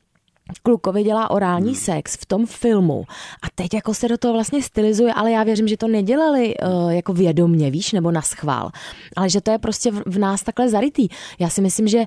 klukovi 0.63 1.03
dělá 1.03 1.31
orální 1.31 1.71
hmm. 1.71 1.75
sex 1.75 2.15
v 2.15 2.25
tom 2.25 2.45
filmu 2.45 3.03
a 3.41 3.47
teď 3.55 3.73
jako 3.73 3.93
se 3.93 4.07
do 4.07 4.17
toho 4.17 4.33
vlastně 4.33 4.63
stylizuje, 4.63 5.13
ale 5.13 5.31
já 5.31 5.43
věřím, 5.43 5.67
že 5.67 5.77
to 5.77 5.87
nedělali 5.87 6.53
uh, 6.57 6.89
jako 6.89 7.13
vědomně, 7.13 7.71
víš, 7.71 7.91
nebo 7.91 8.11
na 8.11 8.21
schvál, 8.21 8.69
ale 9.15 9.29
že 9.29 9.41
to 9.41 9.51
je 9.51 9.57
prostě 9.57 9.91
v, 9.91 10.03
v 10.05 10.19
nás 10.19 10.43
takhle 10.43 10.69
zarytý. 10.69 11.07
Já 11.39 11.49
si 11.49 11.61
myslím, 11.61 11.87
že 11.87 11.99
uh, 11.99 12.05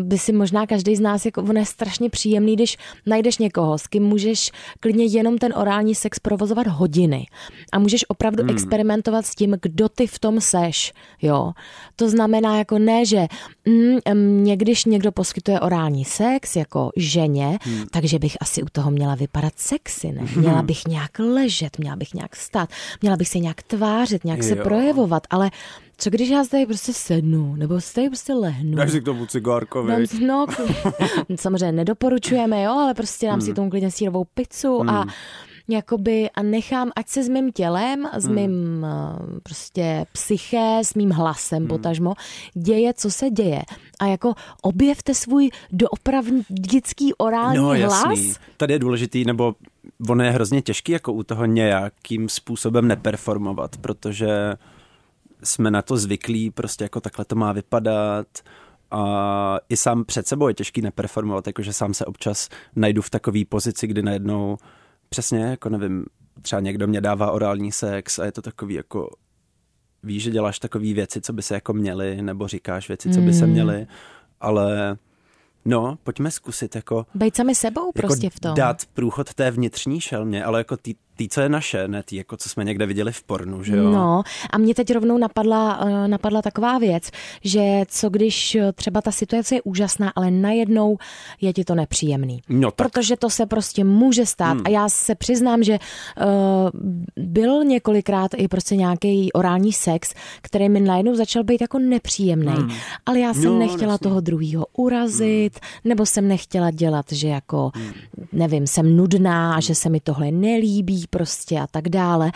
by 0.00 0.18
si 0.18 0.32
možná 0.32 0.66
každý 0.66 0.96
z 0.96 1.00
nás, 1.00 1.24
jako 1.24 1.42
on 1.42 1.56
je 1.56 1.66
strašně 1.66 2.10
příjemný, 2.10 2.56
když 2.56 2.76
najdeš 3.06 3.38
někoho, 3.38 3.78
s 3.78 3.86
kým 3.86 4.02
můžeš 4.02 4.50
klidně 4.80 5.04
jenom 5.04 5.38
ten 5.38 5.52
orální 5.56 5.94
sex 5.94 6.18
provozovat 6.18 6.66
hodiny 6.66 7.26
a 7.72 7.78
můžeš 7.78 8.04
opravdu 8.08 8.42
hmm. 8.42 8.50
experimentovat 8.50 9.26
s 9.26 9.34
tím, 9.34 9.56
kdo 9.62 9.88
ty 9.88 10.06
v 10.06 10.18
tom 10.18 10.40
seš, 10.40 10.92
jo. 11.22 11.52
To 11.96 12.08
znamená 12.08 12.58
jako 12.58 12.78
ne, 12.78 13.06
že 13.06 13.26
mm, 13.66 14.14
mě, 14.14 14.56
když 14.56 14.84
někdo 14.84 15.12
poskytuje 15.12 15.60
orální 15.60 16.04
sex 16.04 16.56
jako 16.56 16.90
ženě, 16.96 17.58
Hmm. 17.64 17.84
Takže 17.90 18.18
bych 18.18 18.36
asi 18.40 18.62
u 18.62 18.66
toho 18.72 18.90
měla 18.90 19.14
vypadat 19.14 19.52
sexy, 19.56 20.12
ne? 20.12 20.20
Hmm. 20.24 20.42
Měla 20.42 20.62
bych 20.62 20.86
nějak 20.86 21.18
ležet, 21.18 21.78
měla 21.78 21.96
bych 21.96 22.14
nějak 22.14 22.36
stát, 22.36 22.68
měla 23.02 23.16
bych 23.16 23.28
se 23.28 23.38
nějak 23.38 23.62
tvářit, 23.62 24.24
nějak 24.24 24.42
jo. 24.42 24.48
se 24.48 24.56
projevovat, 24.56 25.22
ale 25.30 25.50
co 25.96 26.10
když 26.10 26.28
já 26.28 26.44
tady 26.44 26.66
prostě 26.66 26.92
sednu, 26.92 27.56
nebo 27.56 27.80
se 27.80 27.94
tady 27.94 28.08
prostě 28.08 28.34
lehnu? 28.34 28.76
Dáš 28.76 28.90
si 28.90 29.00
k 29.00 29.04
tomu 29.04 29.26
cigárkovi. 29.26 30.06
No, 30.26 30.46
samozřejmě 31.36 31.72
nedoporučujeme, 31.72 32.62
jo, 32.62 32.72
ale 32.72 32.94
prostě 32.94 33.26
dám 33.26 33.38
hmm. 33.38 33.46
si 33.46 33.54
tomu 33.54 33.70
klidně 33.70 33.90
sírovou 33.90 34.24
pizzu 34.34 34.78
hmm. 34.78 34.90
a 34.90 35.06
jakoby 35.68 36.30
a 36.30 36.42
nechám, 36.42 36.90
ať 36.96 37.08
se 37.08 37.22
s 37.22 37.28
mým 37.28 37.52
tělem, 37.52 38.08
s 38.16 38.24
hmm. 38.24 38.34
mým 38.34 38.84
eh, 38.84 39.40
prostě 39.42 40.06
psyché, 40.12 40.78
s 40.84 40.94
mým 40.94 41.10
hlasem 41.10 41.58
hmm. 41.58 41.68
potažmo, 41.68 42.14
děje, 42.54 42.94
co 42.94 43.10
se 43.10 43.30
děje. 43.30 43.62
A 44.00 44.06
jako 44.06 44.34
objevte 44.62 45.14
svůj 45.14 45.50
doopravdický 45.72 47.14
orální 47.14 47.58
no, 47.58 47.74
jasný. 47.74 48.26
hlas. 48.26 48.38
Tady 48.56 48.72
je 48.72 48.78
důležitý, 48.78 49.24
nebo 49.24 49.54
ono 50.08 50.24
je 50.24 50.30
hrozně 50.30 50.62
těžký 50.62 50.92
jako 50.92 51.12
u 51.12 51.22
toho 51.22 51.46
nějakým 51.46 52.28
způsobem 52.28 52.88
neperformovat, 52.88 53.76
protože 53.76 54.54
jsme 55.42 55.70
na 55.70 55.82
to 55.82 55.96
zvyklí, 55.96 56.50
prostě 56.50 56.84
jako 56.84 57.00
takhle 57.00 57.24
to 57.24 57.36
má 57.36 57.52
vypadat 57.52 58.26
a 58.90 59.58
i 59.68 59.76
sám 59.76 60.04
před 60.04 60.26
sebou 60.26 60.48
je 60.48 60.54
těžký 60.54 60.82
neperformovat, 60.82 61.46
jakože 61.46 61.72
sám 61.72 61.94
se 61.94 62.04
občas 62.04 62.48
najdu 62.76 63.02
v 63.02 63.10
takové 63.10 63.40
pozici, 63.48 63.86
kdy 63.86 64.02
najednou 64.02 64.56
přesně, 65.08 65.44
jako 65.44 65.68
nevím, 65.68 66.04
třeba 66.42 66.60
někdo 66.60 66.86
mě 66.86 67.00
dává 67.00 67.30
orální 67.30 67.72
sex 67.72 68.18
a 68.18 68.24
je 68.24 68.32
to 68.32 68.42
takový 68.42 68.74
jako 68.74 69.10
víš, 70.02 70.22
že 70.22 70.30
děláš 70.30 70.58
takové 70.58 70.92
věci, 70.92 71.20
co 71.20 71.32
by 71.32 71.42
se 71.42 71.54
jako 71.54 71.72
měly, 71.72 72.22
nebo 72.22 72.48
říkáš 72.48 72.88
věci, 72.88 73.14
co 73.14 73.20
by 73.20 73.32
se 73.32 73.44
hmm. 73.44 73.52
měly, 73.52 73.86
ale 74.40 74.96
no, 75.64 75.98
pojďme 76.02 76.30
zkusit 76.30 76.76
jako... 76.76 77.06
Bejt 77.14 77.36
sami 77.36 77.54
sebou 77.54 77.86
jako 77.86 78.06
prostě 78.06 78.30
v 78.30 78.40
tom. 78.40 78.54
Dát 78.54 78.82
průchod 78.94 79.34
té 79.34 79.50
vnitřní 79.50 80.00
šelmě, 80.00 80.44
ale 80.44 80.60
jako 80.60 80.76
tý, 80.76 80.94
tý, 81.16 81.28
co 81.28 81.40
je 81.40 81.48
naše, 81.48 81.88
ne 81.88 82.02
tý, 82.02 82.16
jako 82.16 82.36
co 82.36 82.48
jsme 82.48 82.64
někde 82.64 82.86
viděli 82.86 83.12
v 83.12 83.22
pornu, 83.22 83.62
že 83.62 83.76
jo? 83.76 83.90
No 83.90 84.22
a 84.50 84.58
mě 84.58 84.74
teď 84.74 84.92
rovnou 84.92 85.18
napadla, 85.18 85.84
uh, 85.84 86.08
napadla 86.08 86.42
taková 86.42 86.78
věc, 86.78 87.10
že 87.44 87.82
co 87.88 88.10
když 88.10 88.54
eh, 88.54 88.72
třeba 88.72 89.00
ta 89.00 89.12
situace 89.12 89.54
je 89.54 89.62
úžasná, 89.62 90.12
ale 90.16 90.30
najednou 90.30 90.98
je 91.40 91.52
ti 91.52 91.64
to 91.64 91.74
nepříjemný. 91.74 92.42
No 92.48 92.70
tak. 92.70 92.74
Protože 92.74 93.16
to 93.16 93.30
se 93.30 93.46
prostě 93.46 93.84
může 93.84 94.26
stát 94.26 94.52
hmm. 94.52 94.62
a 94.64 94.68
já 94.68 94.88
se 94.88 95.14
přiznám, 95.14 95.62
že 95.62 95.78
uh, 95.78 96.80
byl 97.24 97.64
několikrát 97.64 98.30
i 98.36 98.48
prostě 98.48 98.76
nějaký 98.76 99.32
orální 99.32 99.72
sex, 99.72 100.14
který 100.42 100.68
mi 100.68 100.80
najednou 100.80 101.14
začal 101.14 101.44
být 101.44 101.60
jako 101.60 101.78
nepříjemný, 101.78 102.52
hmm. 102.52 102.70
ale 103.06 103.20
já 103.20 103.34
jsem 103.34 103.44
no, 103.44 103.58
nechtěla 103.58 103.92
jasný. 103.92 104.04
toho 104.04 104.20
druhého 104.20 104.66
urazit, 104.76 105.60
hmm. 105.62 105.80
nebo 105.84 106.06
jsem 106.06 106.28
nechtěla 106.28 106.70
dělat, 106.70 107.06
že 107.12 107.28
jako, 107.28 107.70
hmm. 107.74 107.92
nevím, 108.32 108.66
jsem 108.66 108.96
nudná 108.96 109.54
a 109.54 109.60
že 109.60 109.74
se 109.74 109.88
mi 109.88 110.00
tohle 110.00 110.30
nelíbí, 110.30 111.03
prostě 111.06 111.60
a 111.60 111.66
tak 111.66 111.88
dále. 111.88 112.30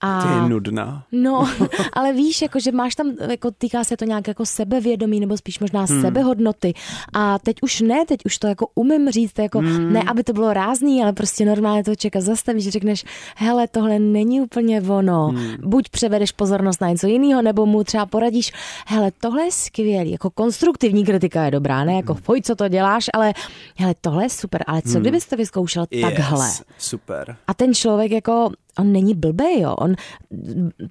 A, 0.00 0.22
Ty 0.22 0.28
je 0.28 0.48
nudná. 0.48 1.04
No, 1.12 1.48
ale 1.92 2.12
víš, 2.12 2.42
jako, 2.42 2.60
že 2.60 2.72
máš 2.72 2.94
tam, 2.94 3.12
jako 3.30 3.50
týká 3.50 3.84
se 3.84 3.96
to 3.96 4.04
nějak 4.04 4.28
jako 4.28 4.46
sebevědomí 4.46 5.20
nebo 5.20 5.36
spíš 5.36 5.58
možná 5.58 5.84
hmm. 5.84 6.00
sebehodnoty. 6.00 6.74
A 7.12 7.38
teď 7.38 7.56
už 7.62 7.80
ne, 7.80 8.06
teď 8.06 8.20
už 8.24 8.38
to 8.38 8.46
jako 8.46 8.66
umím 8.74 9.10
říct, 9.10 9.38
jako 9.38 9.58
hmm. 9.58 9.92
ne, 9.92 10.02
aby 10.06 10.24
to 10.24 10.32
bylo 10.32 10.52
rázný, 10.52 11.02
ale 11.02 11.12
prostě 11.12 11.44
normálně 11.44 11.84
to 11.84 11.94
čeká 11.94 12.20
zastavíš, 12.20 12.64
že 12.64 12.70
řekneš, 12.70 13.04
hele, 13.36 13.68
tohle 13.68 13.98
není 13.98 14.40
úplně 14.40 14.82
ono. 14.82 15.26
Hmm. 15.26 15.56
Buď 15.64 15.88
převedeš 15.88 16.32
pozornost 16.32 16.80
na 16.80 16.88
něco 16.88 17.06
jiného, 17.06 17.42
nebo 17.42 17.66
mu 17.66 17.84
třeba 17.84 18.06
poradíš, 18.06 18.52
hele, 18.86 19.12
tohle 19.20 19.44
je 19.44 19.52
skvělý, 19.52 20.10
jako 20.10 20.30
konstruktivní 20.30 21.04
kritika 21.04 21.44
je 21.44 21.50
dobrá, 21.50 21.84
ne 21.84 21.94
jako 21.94 22.14
foj, 22.14 22.42
co 22.42 22.56
to 22.56 22.68
děláš, 22.68 23.06
ale 23.14 23.32
hele, 23.76 23.94
tohle 24.00 24.24
je 24.24 24.30
super, 24.30 24.64
ale 24.66 24.82
co 24.82 24.92
hmm. 24.92 25.00
kdybyste 25.00 25.36
vyzkoušel 25.36 25.86
yes, 25.90 26.02
takhle? 26.02 26.50
super. 26.78 27.36
A 27.46 27.54
ten 27.54 27.74
člověk 27.74 28.05
člověk 28.06 28.12
jako 28.12 28.50
on 28.78 28.92
není 28.92 29.14
blbý, 29.14 29.60
jo. 29.60 29.74
On 29.74 29.94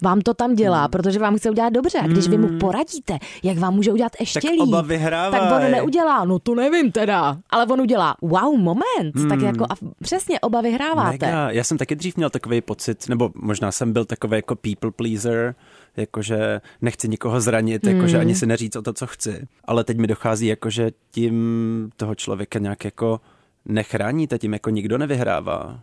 vám 0.01 0.21
to 0.21 0.33
tam 0.33 0.55
dělá, 0.55 0.81
hmm. 0.81 0.91
protože 0.91 1.19
vám 1.19 1.37
chce 1.37 1.49
udělat 1.49 1.73
dobře. 1.73 1.99
A 1.99 2.07
když 2.07 2.27
vy 2.27 2.37
mu 2.37 2.47
hmm. 2.47 2.59
poradíte, 2.59 3.17
jak 3.43 3.57
vám 3.57 3.73
může 3.73 3.93
udělat 3.93 4.11
ještě 4.19 4.41
tak 4.41 4.51
líp, 4.51 4.61
oba 4.61 4.81
vyhrávaj. 4.81 5.39
tak 5.39 5.51
on 5.51 5.71
neudělá, 5.71 6.25
no 6.25 6.39
to 6.39 6.55
nevím 6.55 6.91
teda, 6.91 7.37
ale 7.49 7.65
on 7.65 7.81
udělá, 7.81 8.15
wow, 8.21 8.57
moment, 8.57 9.15
hmm. 9.15 9.29
tak 9.29 9.41
jako 9.41 9.63
a 9.63 9.75
přesně 10.01 10.39
oba 10.39 10.61
vyhráváte. 10.61 11.25
Mega. 11.25 11.51
Já 11.51 11.63
jsem 11.63 11.77
taky 11.77 11.95
dřív 11.95 12.17
měl 12.17 12.29
takový 12.29 12.61
pocit, 12.61 13.09
nebo 13.09 13.31
možná 13.35 13.71
jsem 13.71 13.93
byl 13.93 14.05
takový 14.05 14.35
jako 14.35 14.55
people 14.55 14.91
pleaser, 14.91 15.55
jakože 15.97 16.61
nechci 16.81 17.09
nikoho 17.09 17.41
zranit, 17.41 17.85
hmm. 17.85 17.95
jakože 17.95 18.19
ani 18.19 18.35
si 18.35 18.45
neříct 18.45 18.75
o 18.75 18.81
to, 18.81 18.93
co 18.93 19.07
chci. 19.07 19.47
Ale 19.65 19.83
teď 19.83 19.97
mi 19.97 20.07
dochází, 20.07 20.47
jakože 20.47 20.91
tím 21.11 21.89
toho 21.95 22.15
člověka 22.15 22.59
nějak 22.59 22.85
jako 22.85 23.21
nechráníte, 23.65 24.39
tím 24.39 24.53
jako 24.53 24.69
nikdo 24.69 24.97
nevyhrává 24.97 25.79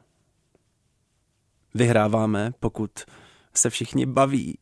vyhráváme, 1.74 2.52
pokud 2.60 2.90
se 3.54 3.70
všichni 3.70 4.06
baví. 4.06 4.58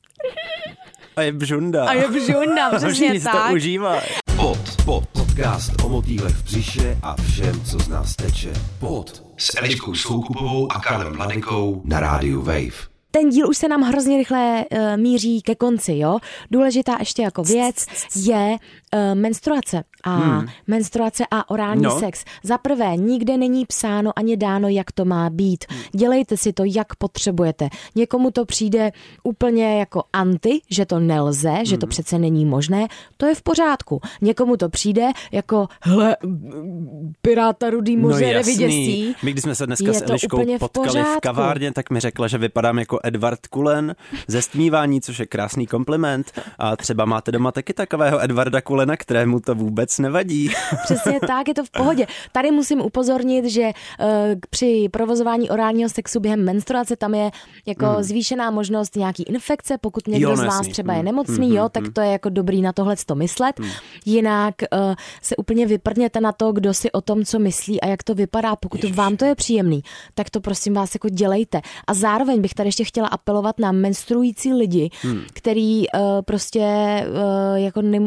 A 1.16 1.22
je 1.22 1.32
bžunda. 1.32 1.88
A 1.88 1.92
je 1.92 2.08
bžunda, 2.08 2.70
přesně 2.76 3.20
tak. 3.20 3.48
to 3.48 3.54
užívá. 3.54 4.00
Pod, 4.36 4.58
pod, 4.84 5.08
podcast 5.08 5.72
o 5.84 5.88
motýlech 5.88 6.34
v 6.34 6.44
břiše 6.44 6.98
a 7.02 7.16
všem, 7.22 7.64
co 7.64 7.78
z 7.78 7.88
nás 7.88 8.16
teče. 8.16 8.52
Pod 8.78 9.22
s 9.36 9.56
Eliškou 9.58 9.94
Soukupovou 9.94 10.72
a 10.72 10.80
Karlem 10.80 11.16
Mladenkou 11.16 11.82
na 11.84 12.00
rádiu 12.00 12.42
Wave 12.42 12.90
ten 13.10 13.30
díl 13.30 13.48
už 13.48 13.56
se 13.56 13.68
nám 13.68 13.82
hrozně 13.82 14.16
rychle 14.16 14.64
uh, 14.72 14.96
míří 14.96 15.42
ke 15.42 15.54
konci, 15.54 15.96
jo. 15.96 16.18
Důležitá 16.50 16.96
ještě 16.98 17.22
jako 17.22 17.42
věc 17.42 17.86
je 18.16 18.56
menstruace 19.14 19.84
a 20.04 20.16
hmm. 20.16 20.46
menstruace 20.66 21.24
a 21.30 21.50
orální 21.50 21.82
no. 21.82 21.98
sex. 21.98 22.24
Za 22.42 22.58
prvé, 22.58 22.96
nikde 22.96 23.36
není 23.36 23.66
psáno 23.66 24.12
ani 24.16 24.36
dáno, 24.36 24.68
jak 24.68 24.92
to 24.92 25.04
má 25.04 25.30
být. 25.30 25.64
Hmm. 25.68 25.82
Dělejte 25.92 26.36
si 26.36 26.52
to, 26.52 26.62
jak 26.66 26.96
potřebujete. 26.96 27.68
Někomu 27.94 28.30
to 28.30 28.44
přijde 28.44 28.92
úplně 29.22 29.78
jako 29.78 30.02
anti, 30.12 30.60
že 30.70 30.86
to 30.86 31.00
nelze, 31.00 31.50
hmm. 31.50 31.64
že 31.64 31.78
to 31.78 31.86
hmm. 31.86 31.90
přece 31.90 32.18
není 32.18 32.44
možné. 32.44 32.86
To 33.16 33.26
je 33.26 33.34
v 33.34 33.42
pořádku. 33.42 34.00
Někomu 34.20 34.56
to 34.56 34.68
přijde 34.68 35.08
jako, 35.32 35.68
hele, 35.80 36.16
piráta 37.22 37.70
rudý 37.70 37.96
moře 37.96 38.26
no 38.26 38.32
nevyděsí. 38.32 39.16
My, 39.22 39.32
když 39.32 39.42
jsme 39.42 39.54
se 39.54 39.66
dneska 39.66 39.92
s 39.92 40.02
Eliškou 40.02 40.58
potkali 40.58 41.02
v, 41.02 41.16
v 41.16 41.20
kavárně, 41.20 41.72
tak 41.72 41.90
mi 41.90 42.00
řekla, 42.00 42.28
že 42.28 42.38
vypadám 42.38 42.78
jako 42.78 42.98
Edward 43.04 43.46
Kulen 43.46 43.94
ze 44.26 44.42
stmívání, 44.42 45.00
což 45.00 45.18
je 45.18 45.26
krásný 45.26 45.66
kompliment. 45.66 46.32
A 46.58 46.76
třeba 46.76 47.04
máte 47.04 47.32
doma 47.32 47.52
taky 47.52 47.72
takového 47.72 48.24
Edwarda 48.24 48.60
Kulena, 48.80 48.96
kterému 48.96 49.40
to 49.40 49.54
vůbec 49.54 49.98
nevadí. 49.98 50.50
Přesně 50.84 51.20
tak, 51.26 51.48
je 51.48 51.54
to 51.54 51.64
v 51.64 51.70
pohodě. 51.70 52.06
Tady 52.32 52.50
musím 52.50 52.80
upozornit, 52.80 53.44
že 53.44 53.62
uh, 53.62 54.06
při 54.50 54.88
provozování 54.90 55.50
orálního 55.50 55.88
sexu 55.88 56.20
během 56.20 56.44
menstruace 56.44 56.96
tam 56.96 57.14
je 57.14 57.30
jako 57.66 57.86
hmm. 57.86 58.02
zvýšená 58.02 58.50
možnost 58.50 58.96
nějaký 58.96 59.22
infekce, 59.22 59.78
pokud 59.78 60.08
někdo 60.08 60.30
jo, 60.30 60.36
no 60.36 60.42
z 60.42 60.46
vás 60.46 60.68
třeba 60.68 60.92
je 60.92 60.98
hmm. 60.98 61.06
nemocný, 61.06 61.46
hmm. 61.46 61.56
jo, 61.56 61.68
tak 61.68 61.82
hmm. 61.82 61.92
to 61.92 62.00
je 62.00 62.10
jako 62.10 62.28
dobrý 62.28 62.62
na 62.62 62.72
tohle 62.72 62.96
to 63.06 63.14
myslet. 63.14 63.60
Hmm. 63.60 63.70
Jinak 64.06 64.54
uh, 64.72 64.94
se 65.22 65.36
úplně 65.36 65.66
vyprněte 65.66 66.20
na 66.20 66.32
to, 66.32 66.52
kdo 66.52 66.74
si 66.74 66.92
o 66.92 67.00
tom, 67.00 67.24
co 67.24 67.38
myslí 67.38 67.80
a 67.80 67.86
jak 67.86 68.02
to 68.02 68.14
vypadá. 68.14 68.56
Pokud 68.56 68.84
Ježiš. 68.84 68.96
vám 68.96 69.16
to 69.16 69.24
je 69.24 69.34
příjemný, 69.34 69.82
tak 70.14 70.30
to 70.30 70.40
prosím 70.40 70.74
vás 70.74 70.94
jako 70.94 71.08
dělejte. 71.08 71.60
A 71.86 71.94
zároveň 71.94 72.40
bych 72.40 72.54
tady 72.54 72.68
ještě 72.68 72.84
chtěla 72.84 73.08
apelovat 73.08 73.58
na 73.58 73.72
menstruující 73.72 74.52
lidi, 74.52 74.90
hmm. 75.02 75.20
který 75.32 75.84
uh, 75.88 76.00
prostě 76.24 76.60
uh, 77.08 77.58
jako 77.58 77.82
ne, 77.82 77.98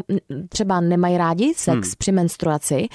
třeba 0.50 0.63
nemají 0.82 1.18
rádi 1.18 1.54
sex 1.56 1.88
hmm. 1.88 1.94
při 1.98 2.12
menstruaci 2.12 2.88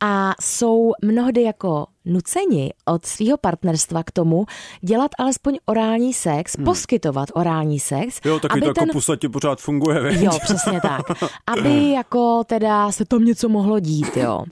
a 0.00 0.34
jsou 0.40 0.92
mnohdy 1.04 1.42
jako 1.42 1.86
nuceni 2.04 2.72
od 2.84 3.06
svého 3.06 3.36
partnerstva 3.36 4.02
k 4.02 4.10
tomu 4.10 4.44
dělat 4.80 5.10
alespoň 5.18 5.58
orální 5.66 6.14
sex, 6.14 6.56
hmm. 6.56 6.64
poskytovat 6.64 7.28
orální 7.34 7.80
sex. 7.80 8.20
Jo, 8.24 8.40
taky 8.40 8.52
aby 8.52 8.60
to 8.60 8.66
jako 8.66 8.80
ten... 8.80 8.88
pusatě 8.92 9.28
pořád 9.28 9.60
funguje, 9.60 10.00
veď? 10.00 10.20
Jo, 10.20 10.38
přesně 10.42 10.80
tak. 10.80 11.00
Aby 11.46 11.90
jako 11.90 12.44
teda 12.46 12.92
se 12.92 13.04
tam 13.04 13.24
něco 13.24 13.48
mohlo 13.48 13.80
dít, 13.80 14.16
jo. 14.16 14.44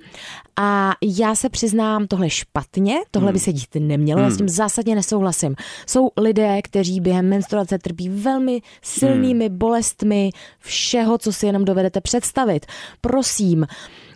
A 0.56 0.92
já 1.02 1.34
se 1.34 1.48
přiznám, 1.48 2.06
tohle 2.06 2.30
špatně, 2.30 2.96
tohle 3.10 3.32
by 3.32 3.38
se 3.38 3.52
dít 3.52 3.68
nemělo, 3.78 4.20
já 4.20 4.30
s 4.30 4.36
tím 4.36 4.48
zásadně 4.48 4.94
nesouhlasím. 4.94 5.54
Jsou 5.86 6.10
lidé, 6.16 6.62
kteří 6.62 7.00
během 7.00 7.28
menstruace 7.28 7.78
trpí 7.78 8.08
velmi 8.08 8.62
silnými 8.82 9.48
bolestmi 9.48 10.30
všeho, 10.58 11.18
co 11.18 11.32
si 11.32 11.46
jenom 11.46 11.64
dovedete 11.64 12.00
představit. 12.00 12.66
Prosím, 13.00 13.66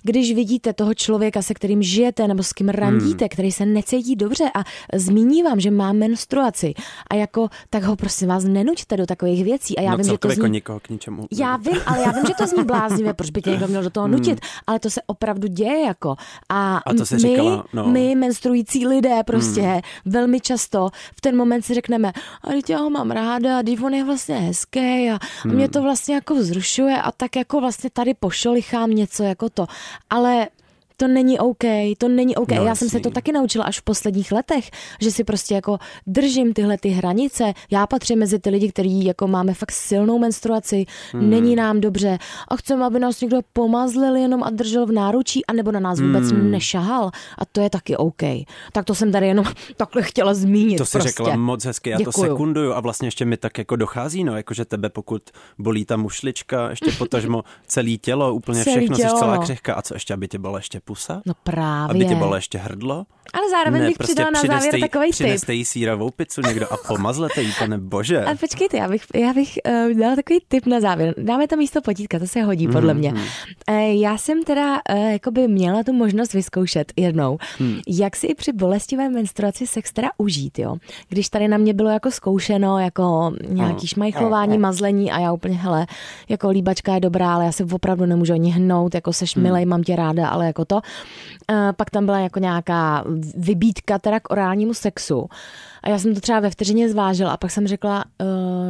když 0.02 0.34
vidíte 0.34 0.72
toho 0.72 0.94
člověka, 0.94 1.42
se 1.42 1.54
kterým 1.54 1.82
žijete 1.82 2.28
nebo 2.28 2.42
s 2.42 2.52
kým 2.52 2.68
randíte, 2.68 3.24
hmm. 3.24 3.28
který 3.28 3.52
se 3.52 3.66
necítí 3.66 4.16
dobře 4.16 4.44
a 4.54 4.64
zmíní 4.94 5.42
vám, 5.42 5.60
že 5.60 5.70
má 5.70 5.92
menstruaci 5.92 6.74
a 7.10 7.14
jako 7.14 7.48
tak 7.70 7.82
ho 7.82 7.96
prosím 7.96 8.28
vás 8.28 8.44
nenuďte 8.44 8.96
do 8.96 9.06
takových 9.06 9.44
věcí. 9.44 9.78
A 9.78 9.82
já 9.82 9.90
no, 9.90 9.96
vím, 9.96 10.06
že 10.06 10.18
to 10.18 10.28
jako 10.28 10.42
zní... 10.42 10.50
někoho 10.50 10.80
k 10.80 10.88
ničemu. 10.88 11.26
Já 11.32 11.56
vím, 11.56 11.80
ale 11.86 12.00
já 12.00 12.12
vím, 12.12 12.26
že 12.26 12.34
to 12.38 12.46
zní 12.46 12.64
bláznivě, 12.64 13.14
proč 13.14 13.30
by 13.30 13.42
tě 13.42 13.50
někdo 13.50 13.68
měl 13.68 13.82
do 13.82 13.90
toho 13.90 14.08
nutit, 14.08 14.40
hmm. 14.40 14.50
ale 14.66 14.78
to 14.78 14.90
se 14.90 15.00
opravdu 15.06 15.48
děje 15.48 15.86
jako. 15.86 16.16
A, 16.48 16.76
a 16.76 16.94
to 16.94 17.06
se 17.06 17.14
my, 17.14 17.20
říkala, 17.20 17.64
no. 17.72 17.86
my 17.86 18.14
menstruující 18.14 18.86
lidé 18.86 19.22
prostě 19.26 19.60
hmm. 19.60 19.80
velmi 20.04 20.40
často 20.40 20.90
v 21.16 21.20
ten 21.20 21.36
moment 21.36 21.62
si 21.62 21.74
řekneme, 21.74 22.12
a 22.44 22.48
teď 22.48 22.70
já 22.70 22.78
ho 22.78 22.90
mám 22.90 23.10
ráda, 23.10 23.58
a 23.58 23.62
on 23.84 23.94
je 23.94 24.04
vlastně 24.04 24.34
hezký 24.34 25.10
a, 25.10 25.18
hmm. 25.42 25.52
a 25.52 25.54
mě 25.54 25.68
to 25.68 25.82
vlastně 25.82 26.14
jako 26.14 26.34
vzrušuje 26.34 27.02
a 27.02 27.12
tak 27.12 27.36
jako 27.36 27.60
vlastně 27.60 27.90
tady 27.90 28.14
pošolichám 28.14 28.90
něco 28.90 29.22
jako 29.22 29.50
to 29.50 29.66
ale 30.08 30.50
to 31.00 31.08
není 31.08 31.38
OK, 31.38 31.64
to 31.98 32.08
není 32.08 32.36
OK. 32.36 32.50
No, 32.50 32.64
Já 32.64 32.74
jsem 32.74 32.88
se 32.88 33.00
to 33.00 33.10
taky 33.10 33.32
naučila 33.32 33.64
až 33.64 33.80
v 33.80 33.82
posledních 33.82 34.32
letech, 34.32 34.70
že 35.00 35.10
si 35.10 35.24
prostě 35.24 35.54
jako 35.54 35.78
držím 36.06 36.52
tyhle 36.52 36.78
ty 36.78 36.88
hranice. 36.88 37.52
Já 37.70 37.86
patřím 37.86 38.18
mezi 38.18 38.38
ty 38.38 38.50
lidi, 38.50 38.72
kteří 38.72 39.04
jako 39.04 39.28
máme 39.28 39.54
fakt 39.54 39.72
silnou 39.72 40.18
menstruaci, 40.18 40.86
hmm. 41.12 41.30
není 41.30 41.56
nám 41.56 41.80
dobře 41.80 42.18
a 42.48 42.56
chceme, 42.56 42.84
aby 42.84 42.98
nás 42.98 43.20
někdo 43.20 43.40
pomazlil 43.52 44.16
jenom 44.16 44.42
a 44.42 44.50
držel 44.50 44.86
v 44.86 44.92
náručí, 44.92 45.46
anebo 45.46 45.72
na 45.72 45.80
nás 45.80 46.00
vůbec 46.00 46.30
hmm. 46.30 46.50
nešahal. 46.50 47.10
A 47.38 47.44
to 47.44 47.60
je 47.60 47.70
taky 47.70 47.96
OK. 47.96 48.22
Tak 48.72 48.84
to 48.84 48.94
jsem 48.94 49.12
tady 49.12 49.26
jenom 49.26 49.44
takhle 49.76 50.02
chtěla 50.02 50.34
zmínit. 50.34 50.78
To 50.78 50.86
jsi 50.86 50.98
prostě. 50.98 51.08
řekla 51.08 51.36
moc 51.36 51.64
hezky, 51.64 51.90
já 51.90 51.98
Děkuju. 51.98 52.12
to 52.12 52.20
sekunduju 52.20 52.72
a 52.72 52.80
vlastně 52.80 53.06
ještě 53.08 53.24
mi 53.24 53.36
tak 53.36 53.58
jako 53.58 53.76
dochází, 53.76 54.24
no, 54.24 54.36
jakože 54.36 54.64
tebe 54.64 54.88
pokud 54.88 55.22
bolí 55.58 55.84
ta 55.84 55.96
mušlička, 55.96 56.70
ještě 56.70 56.92
potažmo 56.92 57.44
celé 57.66 57.96
tělo, 57.96 58.34
úplně 58.34 58.64
Celý 58.64 58.76
všechno, 58.76 58.96
tělo, 58.96 59.10
jsi 59.10 59.16
celá 59.16 59.34
no. 59.34 59.42
křehka 59.42 59.74
a 59.74 59.82
co 59.82 59.94
ještě, 59.94 60.14
aby 60.14 60.28
tě 60.28 60.38
bylo 60.38 60.56
ještě 60.56 60.80
pusa? 60.90 61.22
No 61.26 61.34
právě. 61.42 61.90
Aby 61.90 62.04
tě 62.04 62.14
bylo 62.14 62.34
ještě 62.34 62.58
hrdlo? 62.58 63.06
Ale 63.32 63.50
zároveň 63.50 63.80
ne, 63.82 63.88
bych 63.88 63.98
prostě 63.98 64.12
přidala 64.14 64.30
na 64.30 64.40
závěr 64.40 64.74
jí- 64.74 64.80
takový 64.80 65.06
tip. 65.06 65.14
Přineste 65.14 65.54
jí 65.54 65.64
síravou 65.64 66.10
pizzu 66.10 66.40
někdo 66.46 66.72
a 66.72 66.76
pomazlete 66.88 67.42
jí, 67.42 67.52
pane 67.58 67.78
bože. 67.78 68.24
Ale 68.24 68.34
počkejte, 68.36 68.76
já 68.76 68.88
bych, 68.88 69.02
já 69.14 69.32
bych 69.32 69.58
uh, 69.90 69.98
dala 70.00 70.16
takový 70.16 70.38
tip 70.48 70.66
na 70.66 70.80
závěr. 70.80 71.14
Dáme 71.18 71.48
to 71.48 71.56
místo 71.56 71.80
potítka, 71.82 72.18
to 72.18 72.26
se 72.26 72.42
hodí 72.42 72.68
podle 72.68 72.94
mě. 72.94 73.12
Mhm. 73.12 73.22
Uh, 73.70 73.76
já 74.00 74.16
jsem 74.18 74.42
teda 74.42 74.80
uh, 74.92 74.98
jakoby 75.10 75.48
měla 75.48 75.82
tu 75.82 75.92
možnost 75.92 76.32
vyzkoušet 76.34 76.92
jednou, 76.96 77.38
Hmm. 77.58 77.78
jak 77.88 78.16
si 78.16 78.26
i 78.26 78.34
při 78.34 78.52
bolestivé 78.52 79.08
menstruaci 79.08 79.66
sex 79.66 79.92
teda 79.92 80.08
užít, 80.18 80.58
jo. 80.58 80.76
Když 81.08 81.28
tady 81.28 81.48
na 81.48 81.56
mě 81.56 81.74
bylo 81.74 81.90
jako 81.90 82.10
zkoušeno, 82.10 82.78
jako 82.78 83.32
nějaký 83.48 83.86
šmajchlování, 83.86 84.58
mazlení 84.58 85.12
a 85.12 85.18
já 85.18 85.32
úplně, 85.32 85.54
hele, 85.56 85.86
jako 86.28 86.50
líbačka 86.50 86.94
je 86.94 87.00
dobrá, 87.00 87.34
ale 87.34 87.44
já 87.44 87.52
se 87.52 87.64
opravdu 87.64 88.06
nemůžu 88.06 88.32
ani 88.32 88.50
hnout, 88.50 88.94
jako 88.94 89.12
seš 89.12 89.36
Hmm. 89.36 89.42
milej, 89.42 89.66
mám 89.66 89.82
tě 89.82 89.96
ráda, 89.96 90.28
ale 90.28 90.46
jako 90.46 90.64
to. 90.64 90.74
Uh, 90.74 91.56
pak 91.76 91.90
tam 91.90 92.06
byla 92.06 92.18
jako 92.18 92.38
nějaká 92.38 93.04
vybídka 93.36 93.98
teda 93.98 94.20
k 94.20 94.30
orálnímu 94.30 94.74
sexu. 94.74 95.28
A 95.82 95.88
já 95.88 95.98
jsem 95.98 96.14
to 96.14 96.20
třeba 96.20 96.40
ve 96.40 96.50
vteřině 96.50 96.88
zvážila 96.88 97.32
a 97.32 97.36
pak 97.36 97.50
jsem 97.50 97.66
řekla, 97.66 98.04
uh, 98.20 98.26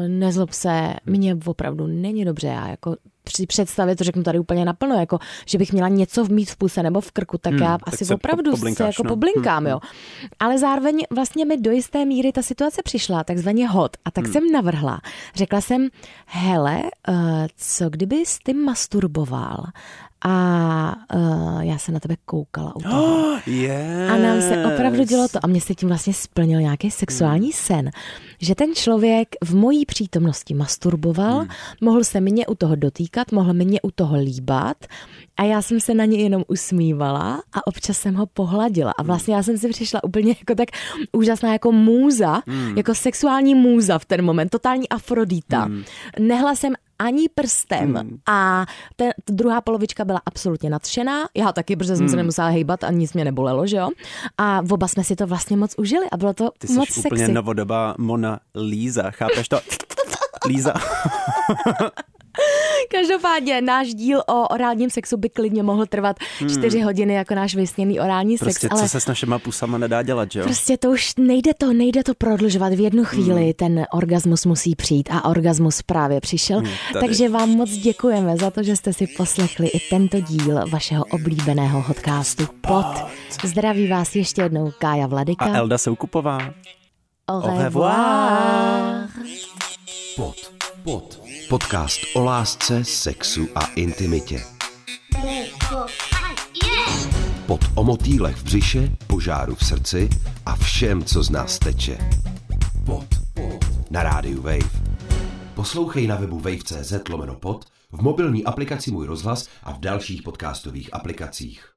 nezlob 0.08 0.52
se, 0.52 0.94
mně 1.06 1.36
opravdu 1.46 1.86
není 1.86 2.24
dobře, 2.24 2.46
já 2.46 2.68
jako 2.68 2.96
při 3.24 3.46
představě, 3.46 3.96
to 3.96 4.04
řeknu 4.04 4.22
tady 4.22 4.38
úplně 4.38 4.64
naplno, 4.64 4.94
jako, 4.94 5.18
že 5.46 5.58
bych 5.58 5.72
měla 5.72 5.88
něco 5.88 6.24
mít 6.24 6.50
v 6.50 6.56
puse 6.56 6.82
nebo 6.82 7.00
v 7.00 7.12
krku, 7.12 7.38
tak 7.38 7.52
Hmm, 7.52 7.62
já 7.62 7.78
tak 7.78 7.94
asi 7.94 8.04
se 8.04 8.14
opravdu 8.14 8.56
se 8.56 8.84
jako 8.84 9.02
no. 9.02 9.08
poblinkám, 9.08 9.64
Hmm, 9.64 9.66
jo. 9.66 9.80
Ale 10.38 10.58
zároveň 10.58 10.98
vlastně 11.10 11.44
mi 11.44 11.56
do 11.56 11.70
jisté 11.70 12.04
míry 12.04 12.32
ta 12.32 12.42
situace 12.42 12.82
přišla, 12.84 13.24
takzvaně 13.24 13.68
hot. 13.68 13.96
A 14.04 14.10
tak 14.10 14.24
Hmm. 14.24 14.32
jsem 14.32 14.52
navrhla. 14.52 15.00
Řekla 15.34 15.60
jsem, 15.60 15.88
hele, 16.26 16.82
uh, 17.08 17.14
co 17.56 17.90
kdybys 17.90 18.38
ty 18.38 18.54
masturboval 18.54 19.64
a 20.24 20.94
uh, 21.14 21.60
já 21.60 21.78
se 21.78 21.92
na 21.92 22.00
tebe 22.00 22.16
koukala 22.24 22.76
u 22.76 22.82
toho. 22.82 23.36
yes. 23.46 24.10
A 24.10 24.16
nám 24.16 24.40
se 24.42 24.64
opravdu 24.74 25.04
dělo 25.04 25.28
to, 25.28 25.38
a 25.42 25.46
mě 25.46 25.60
se 25.60 25.74
tím 25.74 25.88
vlastně 25.88 26.14
splnil 26.14 26.60
nějaký 26.60 26.90
sexuální 26.90 27.52
sen, 27.52 27.90
že 28.40 28.54
ten 28.54 28.74
člověk 28.74 29.28
v 29.44 29.54
mojí 29.54 29.86
přítomnosti 29.86 30.54
masturboval, 30.54 31.38
Hmm. 31.38 31.48
mohl 31.80 32.04
se 32.04 32.20
mě 32.20 32.46
u 32.46 32.54
toho 32.54 32.76
dotýkat, 32.76 33.32
mohl 33.32 33.54
mě 33.54 33.80
u 33.82 33.90
toho 33.90 34.16
líbat 34.16 34.76
a 35.36 35.42
já 35.44 35.62
jsem 35.62 35.80
se 35.80 35.94
na 35.94 36.04
ně 36.04 36.18
jenom 36.22 36.42
usmívala 36.48 37.42
a 37.52 37.66
občas 37.66 37.98
jsem 37.98 38.14
ho 38.14 38.26
pohladila. 38.26 38.92
A 38.98 39.02
vlastně 39.02 39.34
já 39.34 39.42
jsem 39.42 39.58
si 39.58 39.68
přišla 39.68 40.04
úplně 40.04 40.34
jako 40.38 40.54
tak 40.54 40.68
úžasná 41.12 41.52
jako 41.52 41.72
můza, 41.72 42.42
Hmm. 42.46 42.76
jako 42.76 42.94
sexuální 42.94 43.54
můza 43.54 43.98
v 43.98 44.04
ten 44.04 44.22
moment, 44.24 44.48
totální 44.48 44.88
Afrodita. 44.88 45.68
Nehla 46.18 46.54
jsem 46.54 46.72
ani 47.00 47.28
prstem 47.28 47.94
Hmm. 47.94 48.18
a 48.28 48.66
ta 48.96 49.04
druhá 49.30 49.60
polovička 49.60 50.04
byla 50.04 50.20
absolutně 50.26 50.70
nadšená, 50.70 51.28
já 51.36 51.52
taky, 51.52 51.76
protože 51.76 51.96
jsem 51.96 52.08
se 52.08 52.12
Hmm. 52.12 52.16
nemusela 52.16 52.48
hejbat 52.48 52.84
a 52.84 52.90
nic 52.90 53.12
mě 53.12 53.24
nebolelo, 53.24 53.66
že 53.66 53.76
jo? 53.76 53.88
A 54.38 54.60
oba 54.70 54.88
jsme 54.88 55.04
si 55.04 55.16
to 55.16 55.26
vlastně 55.26 55.56
moc 55.56 55.74
užili 55.78 56.06
a 56.12 56.16
bylo 56.16 56.32
to 56.34 56.50
Ty 56.58 56.66
jsi 56.66 56.72
moc 56.72 56.96
úplně 56.98 57.18
sexy. 57.20 57.32
novodobá 57.32 57.94
Mona 57.98 58.40
Líza, 58.54 59.10
chápeš 59.10 59.48
to? 59.48 59.60
Líza. 60.46 60.74
Každopádně 62.90 63.60
náš 63.60 63.94
díl 63.94 64.22
o 64.28 64.48
orálním 64.48 64.90
sexu 64.90 65.16
by 65.16 65.28
klidně 65.28 65.62
mohl 65.62 65.86
trvat 65.86 66.16
čtyři 66.50 66.80
hodiny 66.80 67.14
jako 67.14 67.34
náš 67.34 67.54
vysněný 67.54 68.00
orální 68.00 68.38
sex, 68.38 68.44
Hmm. 68.44 68.52
Prostě 68.52 68.68
ale 68.68 68.82
co 68.82 68.88
se 68.88 69.00
s 69.00 69.06
našima 69.06 69.38
pusama 69.38 69.78
nedá 69.78 70.02
dělat, 70.02 70.32
že 70.32 70.38
jo? 70.40 70.44
Prostě 70.44 70.76
to 70.76 70.90
už 70.90 71.12
nejde 71.18 71.54
to, 71.58 71.72
nejde 71.72 72.04
to 72.04 72.14
prodlužovat. 72.14 72.72
V 72.74 72.80
jednu 72.80 73.04
chvíli 73.04 73.42
Hmm. 73.42 73.52
ten 73.52 73.84
orgasmus 73.92 74.46
musí 74.46 74.76
přijít 74.76 75.08
a 75.12 75.24
orgasmus 75.24 75.82
právě 75.82 76.20
přišel. 76.20 76.62
tady. 76.92 77.06
Takže 77.06 77.28
vám 77.28 77.50
moc 77.50 77.70
děkujeme 77.70 78.36
za 78.36 78.50
to, 78.50 78.62
že 78.62 78.76
jste 78.76 78.92
si 78.92 79.06
poslechli 79.06 79.68
i 79.68 79.80
tento 79.90 80.20
díl 80.20 80.60
vašeho 80.70 81.04
oblíbeného 81.04 81.82
podcastu 81.86 82.46
Pod. 82.60 82.86
Zdraví 83.44 83.88
vás 83.88 84.16
ještě 84.16 84.42
jednou 84.42 84.72
Kája 84.78 85.06
Vladika. 85.06 85.44
A 85.44 85.56
Elda 85.56 85.78
Soukupová. 85.78 86.38
Au 87.28 87.40
revoir. 87.40 87.64
revoir. 87.64 89.08
Pod, 90.16 90.36
pod. 90.84 91.29
Podcast 91.50 92.00
o 92.14 92.22
lásce, 92.22 92.84
sexu 92.84 93.48
a 93.54 93.66
intimitě. 93.66 94.42
Pod 97.46 97.60
o 97.74 97.84
motýlech 97.84 98.36
v 98.36 98.44
břiše, 98.44 98.96
požáru 99.06 99.54
v 99.54 99.64
srdci 99.64 100.08
a 100.46 100.56
všem, 100.56 101.04
co 101.04 101.22
z 101.22 101.30
nás 101.30 101.58
teče. 101.58 101.98
Pod. 102.86 103.06
Na 103.90 104.02
rádiu 104.02 104.42
Wave. 104.42 104.82
Poslouchej 105.54 106.06
na 106.06 106.16
webu 106.16 106.38
wave.cz 106.38 107.08
lomeno 107.08 107.34
pod, 107.34 107.64
v 107.92 108.02
mobilní 108.02 108.44
aplikaci 108.44 108.90
Můj 108.90 109.06
rozhlas 109.06 109.48
a 109.62 109.72
v 109.72 109.80
dalších 109.80 110.22
podcastových 110.22 110.94
aplikacích. 110.94 111.69